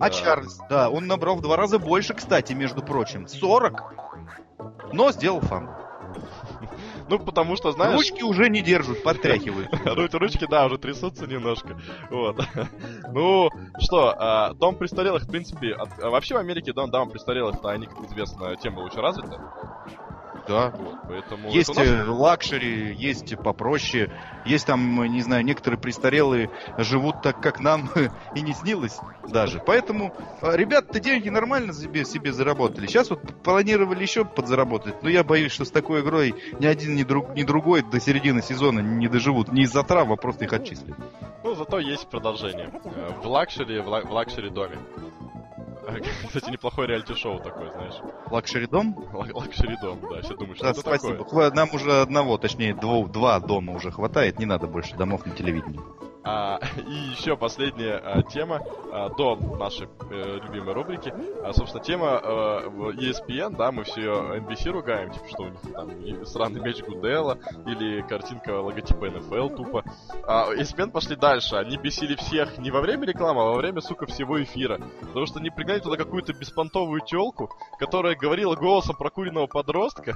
[0.00, 3.26] А Чарльз, да, он набрал в два раза больше, кстати, между прочим.
[3.28, 3.82] 40.
[4.92, 5.70] Но сделал фан.
[7.12, 7.94] Ну, потому что, знаешь...
[7.94, 9.70] Ручки уже не держат, подтряхивают.
[9.84, 11.78] Ру- Ручки, да, уже трясутся немножко.
[12.10, 12.40] Вот.
[13.12, 18.00] Ну, что, а, дом престарелых, в принципе, вообще в Америке дом, дом престарелых-то, они, как
[18.06, 19.38] известно, тема очень развита.
[20.48, 20.70] Да.
[20.70, 21.50] Вот, поэтому...
[21.50, 24.10] Есть нас- э, luxury, есть попроще,
[24.44, 27.88] есть там, не знаю, некоторые престарелые живут так, как нам
[28.34, 29.60] и не снилось даже.
[29.64, 32.86] Поэтому э, ребята-то деньги нормально себе, себе заработали.
[32.86, 37.04] Сейчас вот планировали еще подзаработать, но я боюсь, что с такой игрой ни один, ни,
[37.04, 39.52] друг, ни другой до середины сезона не доживут.
[39.52, 40.96] Не из-за травм, а просто их отчислят.
[41.44, 42.70] Ну, зато есть продолжение.
[42.84, 44.78] Э, В luxury, в, lu- в luxury доме.
[45.86, 47.94] Э, Кстати, неплохой реалити-шоу такой, знаешь.
[48.30, 48.94] Luxury дом?
[49.12, 51.16] Lux- Luxury дом, да, все думают, что Да, это спасибо.
[51.18, 51.50] такое.
[51.50, 55.80] Нам уже одного, точнее, двух, два дома уже хватает, не надо больше домов на телевидении.
[56.24, 58.60] А, и еще последняя а, тема
[58.92, 61.12] а, до нашей э, любимой рубрики.
[61.42, 62.68] А, собственно, тема э,
[62.98, 68.02] ESPN, да, мы все NBC ругаем, типа, что у них там сраный меч Гудела или
[68.02, 69.84] картинка логотипа NFL тупо.
[70.26, 74.06] А ESPN пошли дальше, они бесили всех не во время рекламы, а во время, сука,
[74.06, 74.80] всего эфира.
[75.00, 80.14] Потому что они пригнали туда какую-то беспонтовую телку, которая говорила голосом прокуренного подростка.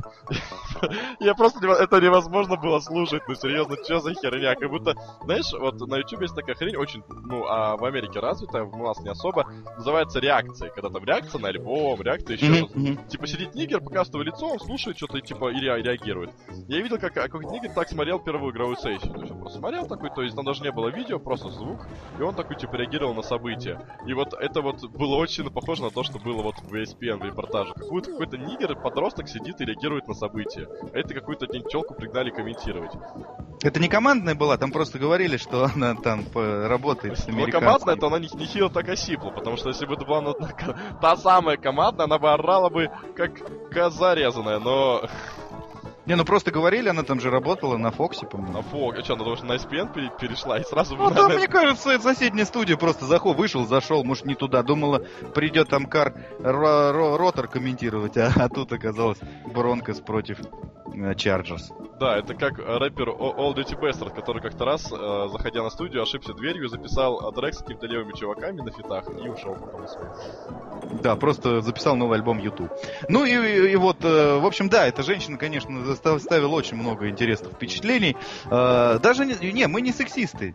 [1.21, 1.67] Я просто...
[1.67, 4.55] Это невозможно было слушать, ну серьезно, что за херня?
[4.55, 8.65] Как будто знаешь, вот на YouTube есть такая хрень, очень, ну, а в Америке развитая,
[8.65, 10.71] у нас не особо, называется реакцией.
[10.75, 13.09] Когда там реакция на альбом, реакция еще мгм.
[13.09, 16.31] Типа сидит нигер, показывает лицо, он слушает что-то, типа, и ре- реагирует.
[16.69, 19.13] Я видел, как какой-то нигер так смотрел первую игровую сессию.
[19.13, 21.87] То есть он просто смотрел такой, то есть там даже не было видео, просто звук,
[22.19, 23.79] и он такой, типа, реагировал на события.
[24.07, 27.25] И вот это вот было очень похоже на то, что было вот в ESPN в
[27.25, 27.73] репортаже.
[27.75, 30.69] Какой-то какой-то нигер, подросток сидит и реагирует на события.
[30.93, 32.93] А это какую-то телку пригнали комментировать.
[33.63, 37.61] Это не командная была, там просто говорили, что она там по- работает с американцами.
[37.61, 40.35] командная, то она не, не сильно так осипла, потому что если бы это была ну,
[41.01, 43.31] та самая команда, она бы орала бы как
[43.71, 45.03] коза резаная, но
[46.07, 48.63] Не, ну просто говорили, она там же работала на Фоксе, на по-моему.
[48.63, 51.49] фок, а что, она что на SPN пере- перешла и сразу Ну, там, на- мне
[51.49, 54.63] кажется, это соседняя студия просто заход, вышел, зашел, может, не туда.
[54.63, 55.03] Думала,
[55.35, 59.19] придет там Кар Ро- Ро- Ротор комментировать, а, а тут оказалось
[59.53, 60.39] Бронкос против
[60.95, 61.73] э, Чарджерс.
[61.99, 66.03] Да, это как э, рэпер All Duty Bastard, который как-то раз, э, заходя на студию,
[66.03, 69.87] ошибся дверью, записал трек с какими-то левыми чуваками на фитах и ушел потом.
[71.03, 72.71] Да, просто записал новый альбом YouTube.
[73.09, 77.09] Ну и, и- и вот, э, в общем, да, эта женщина, конечно, ставила очень много
[77.09, 78.17] интересных впечатлений.
[78.51, 80.55] Э, даже не, не, мы не сексисты.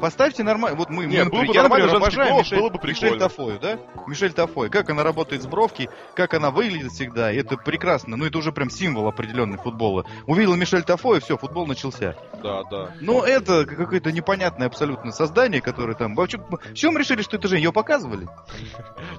[0.00, 0.78] Поставьте нормально.
[0.78, 3.18] Вот мы, Не, мы был бы я, например, обожаю голос, Мишель, было бы Мишель.
[3.18, 3.78] Тафою, да?
[4.06, 4.70] Мишель Тафой.
[4.70, 7.32] Как она работает с бровки, как она выглядит всегда.
[7.32, 8.16] Это прекрасно.
[8.16, 10.04] Ну, это уже прям символ определенный футбола.
[10.26, 12.14] Увидела Мишель Тафой, все, футбол начался.
[12.42, 12.94] Да, да.
[13.00, 16.14] Но это какое-то непонятное абсолютно создание, которое там...
[16.14, 16.40] Вообще,
[16.72, 18.28] с чего мы решили, что это же ее показывали?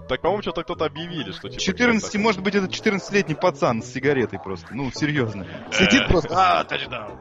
[0.07, 1.61] Так, по-моему, что-то кто-то объявили, что типа...
[1.61, 4.67] 14, так- может быть, это 14-летний пацан с сигаретой просто.
[4.71, 5.45] Ну, серьезно.
[5.71, 6.29] Сидит просто.
[6.31, 7.17] А, тачдаун.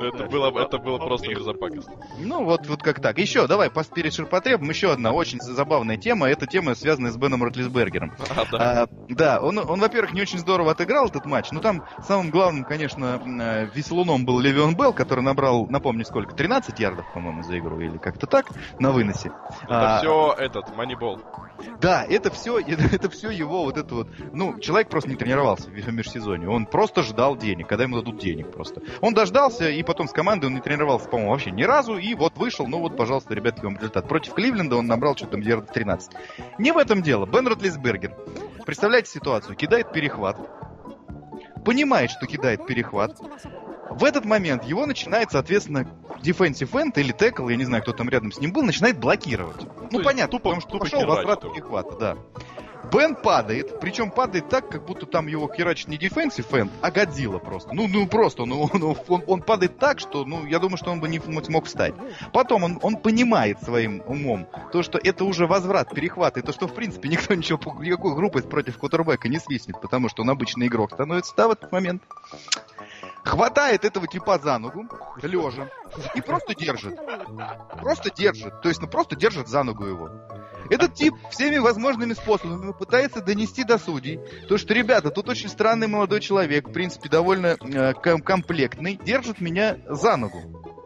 [0.00, 1.82] Это было, это было просто безопасно.
[2.18, 3.18] Ну, вот, вот как так.
[3.18, 6.28] Еще, давай, перед ширпотребом, еще одна очень забавная тема.
[6.28, 8.14] Это тема, связанная с Беном Ротлисбергером.
[8.38, 8.82] А, да.
[8.82, 11.50] А, да, он, он, во-первых, не очень здорово отыграл этот матч.
[11.50, 16.34] Но там самым главным, конечно, э, веселуном был Левион Белл, который набрал, напомню, сколько?
[16.34, 17.80] 13 ярдов, по-моему, за игру.
[17.80, 18.46] Или как-то так,
[18.78, 19.32] на выносе.
[19.62, 21.20] Это А, все этот, манибол.
[21.80, 24.08] Да, это все, это, это все его вот это вот.
[24.32, 26.48] Ну, человек просто не тренировался в межсезонье.
[26.48, 28.82] Он просто ждал денег, когда ему дадут денег просто.
[29.00, 31.96] Он дождался, и потом с командой он не тренировался, по-моему, вообще ни разу.
[31.96, 34.06] И вот вышел, ну вот, пожалуйста, ребятки, вам результат.
[34.08, 36.12] Против Кливленда он набрал что-то там ярдов 13.
[36.58, 37.26] Не в этом дело.
[37.26, 38.14] Бен Ротлисбергер.
[38.66, 39.56] Представляете ситуацию?
[39.56, 40.36] Кидает перехват.
[41.64, 43.16] Понимает, что кидает перехват.
[43.90, 45.88] В этот момент его начинает, соответственно,
[46.22, 49.62] defensive end или текл, я не знаю, кто там рядом с ним был, начинает блокировать.
[49.62, 52.16] Ну, есть понятно, тупо- потому что тупо пошел возврат перехвата, да.
[52.84, 57.38] Бен падает, причем падает так, как будто там его херачит не defensive end, а Годзилла
[57.38, 57.74] просто.
[57.74, 61.00] Ну, ну просто, ну, ну, он, он падает так, что, ну, я думаю, что он
[61.00, 61.94] бы не м- смог встать.
[62.32, 66.66] Потом он, он понимает своим умом то, что это уже возврат, перехват, и то, что,
[66.66, 70.92] в принципе, никто ничего, никакой группы против квотербека не свистнет, потому что он обычный игрок
[70.92, 72.02] становится, да, в этот момент.
[73.24, 74.86] Хватает этого типа за ногу,
[75.20, 75.68] лежа,
[76.14, 76.98] и просто держит.
[77.80, 78.62] Просто держит.
[78.62, 80.10] То есть, ну просто держит за ногу его.
[80.70, 85.86] Этот тип всеми возможными способами пытается донести до судей, то что, ребята, тут очень странный
[85.86, 90.77] молодой человек, в принципе, довольно э, ком- комплектный, держит меня за ногу.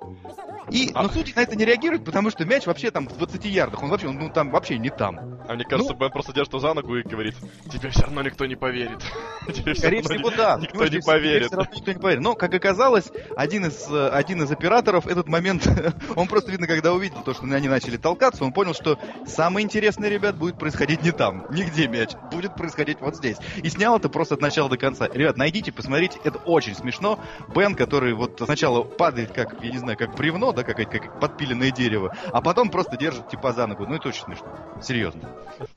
[0.73, 3.45] И, А- но судьи на это не реагируют, потому что мяч вообще там в 20
[3.45, 5.39] ярдах, он вообще, он, ну там вообще не там.
[5.49, 7.35] А мне кажется, Ну- Бен просто держит за ногу и говорит,
[7.71, 9.03] тебе все равно никто не поверит.
[9.77, 10.57] Скорее всего, да.
[10.61, 11.53] Никто Понимаешь, не поверит.
[11.53, 12.23] никто не поверит.
[12.23, 15.69] Но, как оказалось, один из, э, один из операторов этот момент,
[16.17, 20.09] он просто, видно, когда увидел то, что они начали толкаться, он понял, что самое интересное,
[20.09, 23.37] ребят, будет происходить не там, нигде мяч, будет происходить вот здесь.
[23.63, 25.09] И снял это просто от начала до конца.
[25.13, 27.19] Ребят, найдите, посмотрите, это очень смешно.
[27.55, 31.71] Бен, который вот сначала падает, как, я не знаю, как бревно, да, как, как подпиленное
[31.71, 33.87] дерево, а потом просто держит типа за ногу.
[33.87, 34.81] Ну, это очень смешно.
[34.83, 35.29] Серьезно.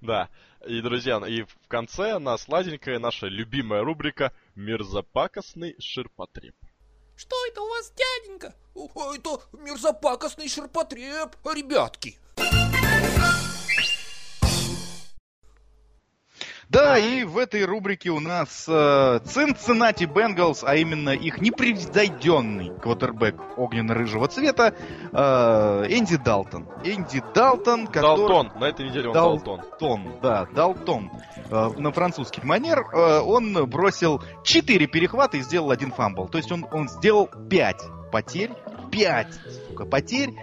[0.00, 0.28] Да.
[0.66, 6.56] И, друзья, и в конце на сладенькая наша любимая рубрика «Мерзопакостный ширпотреб».
[7.16, 8.52] Что это у вас, дяденька?
[8.74, 12.18] О, это мерзопакостный ширпотреб, ребятки.
[16.72, 18.72] Да, и в этой рубрике у нас э,
[19.24, 24.74] Cincinnati Bengals, а именно их непревзойденный квотербек огненно-рыжего цвета,
[25.12, 26.66] э, Энди Далтон.
[26.82, 28.26] Энди Далтон, который...
[28.26, 28.52] Далтон.
[28.58, 29.60] На этой неделе он Дал- Далтон.
[29.60, 31.10] Далтон, да, Далтон.
[31.50, 36.26] Э, на французский манер э, он бросил 4 перехвата и сделал один фамбл.
[36.28, 37.76] То есть он, он сделал 5
[38.10, 38.50] потерь,
[38.90, 39.26] 5,
[39.68, 40.34] сука, потерь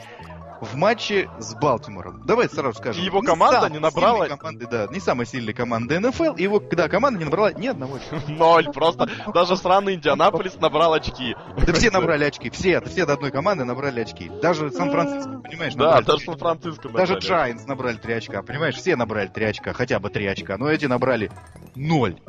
[0.62, 2.24] в матче с Балтимором.
[2.26, 3.01] Давай сразу скажем.
[3.01, 6.34] И его команда самой не набрала- Команды, да, не самая сильная команда НФЛ.
[6.36, 8.18] И его, да, команда не набрала ни одного очка.
[8.28, 8.66] Ноль.
[8.72, 11.36] Просто даже сраный Индианаполис набрал очки.
[11.66, 12.49] Да все набрали очки.
[12.49, 14.30] Все, все до одной команды набрали очки.
[14.41, 17.16] Даже Сан-Франциско, понимаешь, Да, даже три Сан-Франциско Даже.
[17.20, 18.76] Giants набрали 3 очка, понимаешь?
[18.76, 21.32] Все набрали 3 очка, хотя бы 3 очка, но эти набрали
[21.76, 22.20] 0.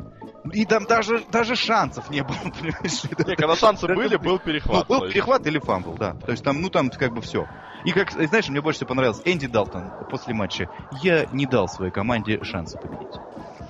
[0.53, 3.03] И там даже, даже шансов не было, понимаешь?
[3.27, 4.87] Не, когда шансы были, был Ну, перехват.
[4.87, 5.13] был то есть.
[5.13, 6.13] перехват или фамбл, да.
[6.15, 7.47] То есть там, ну там как бы все.
[7.83, 10.69] И как, знаешь, мне больше всего понравилось Энди Далтон после матча.
[10.89, 13.21] Я не дал своей команде шанса победить.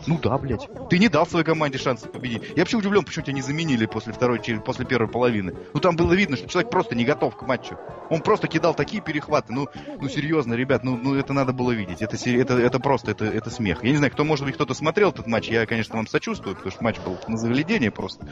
[0.08, 0.68] Ну да, блядь.
[0.90, 2.44] Ты не дал своей команде шанса победить.
[2.56, 5.54] Я вообще удивлен, почему тебя не заменили после второй, после первой половины.
[5.74, 7.78] Ну там было видно, что человек просто не готов к матчу.
[8.10, 9.54] Он просто кидал такие перехваты.
[9.54, 9.68] Ну,
[10.00, 12.02] ну серьезно, ребят, ну, ну это надо было видеть.
[12.02, 13.84] Это, это, это просто, это, это смех.
[13.84, 15.50] Я не знаю, кто, может быть, кто-то смотрел этот матч.
[15.50, 18.28] Я, конечно, вам сочувствую, потому что матч был на заглядение просто.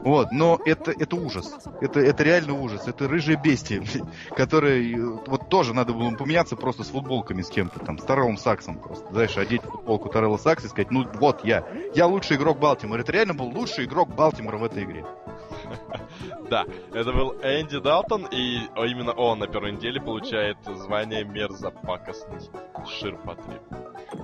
[0.00, 1.52] Вот, но это, это ужас.
[1.80, 2.86] Это, это реально ужас.
[2.86, 3.82] Это рыжие бестия,
[4.36, 8.78] которые вот тоже надо было поменяться просто с футболками с кем-то там, с Тарелом Саксом
[8.78, 9.06] просто.
[9.12, 13.00] Знаешь, одеть футболку Тарелла Сакса и сказать, ну вот я, я лучший игрок Балтимора.
[13.00, 15.04] Это реально был лучший игрок Балтимора в этой игре.
[16.50, 22.40] Да, это был Энди Далтон, и о, именно он на первой неделе получает звание мерзопакостный
[22.88, 23.62] ширпотреб.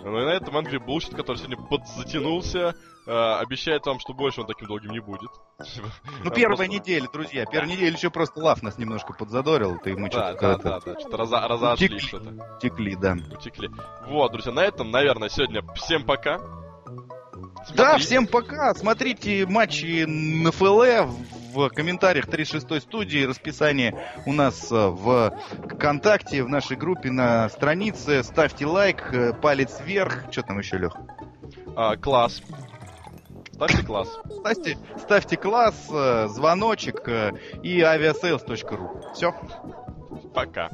[0.02, 2.74] Ну и на этом Angry Bullshit, который сегодня подзатянулся,
[3.06, 5.30] э, обещает вам, что больше он таким долгим не будет.
[5.58, 5.64] Ну,
[6.24, 7.44] А, первая просто- неделя, друзья.
[7.46, 9.78] Первая неделя еще просто лав нас немножко подзадорил.
[9.78, 12.08] Ты мы Да, что-то да, да, да, что-то разо- разошлись, Утекли.
[12.08, 12.58] что-то.
[12.60, 13.16] текли, да.
[13.32, 13.70] Утекли.
[14.08, 16.40] Вот, друзья, на этом, наверное, сегодня всем пока.
[17.74, 17.98] Да, Смотрите.
[18.06, 18.74] всем пока.
[18.74, 21.10] Смотрите матчи НФЛ
[21.52, 23.24] в комментариях 36 студии.
[23.24, 25.36] Расписание у нас э, в
[25.74, 28.22] ВКонтакте, в нашей группе на странице.
[28.22, 30.24] Ставьте лайк, э, палец вверх.
[30.30, 30.96] Что там еще, Лех?
[31.74, 32.40] А, класс.
[33.52, 34.08] Ставьте класс.
[34.40, 37.08] Ставьте, ставьте класс, э, звоночек
[37.62, 39.12] и aviasales.ru.
[39.14, 39.34] Все.
[40.34, 40.70] Пока.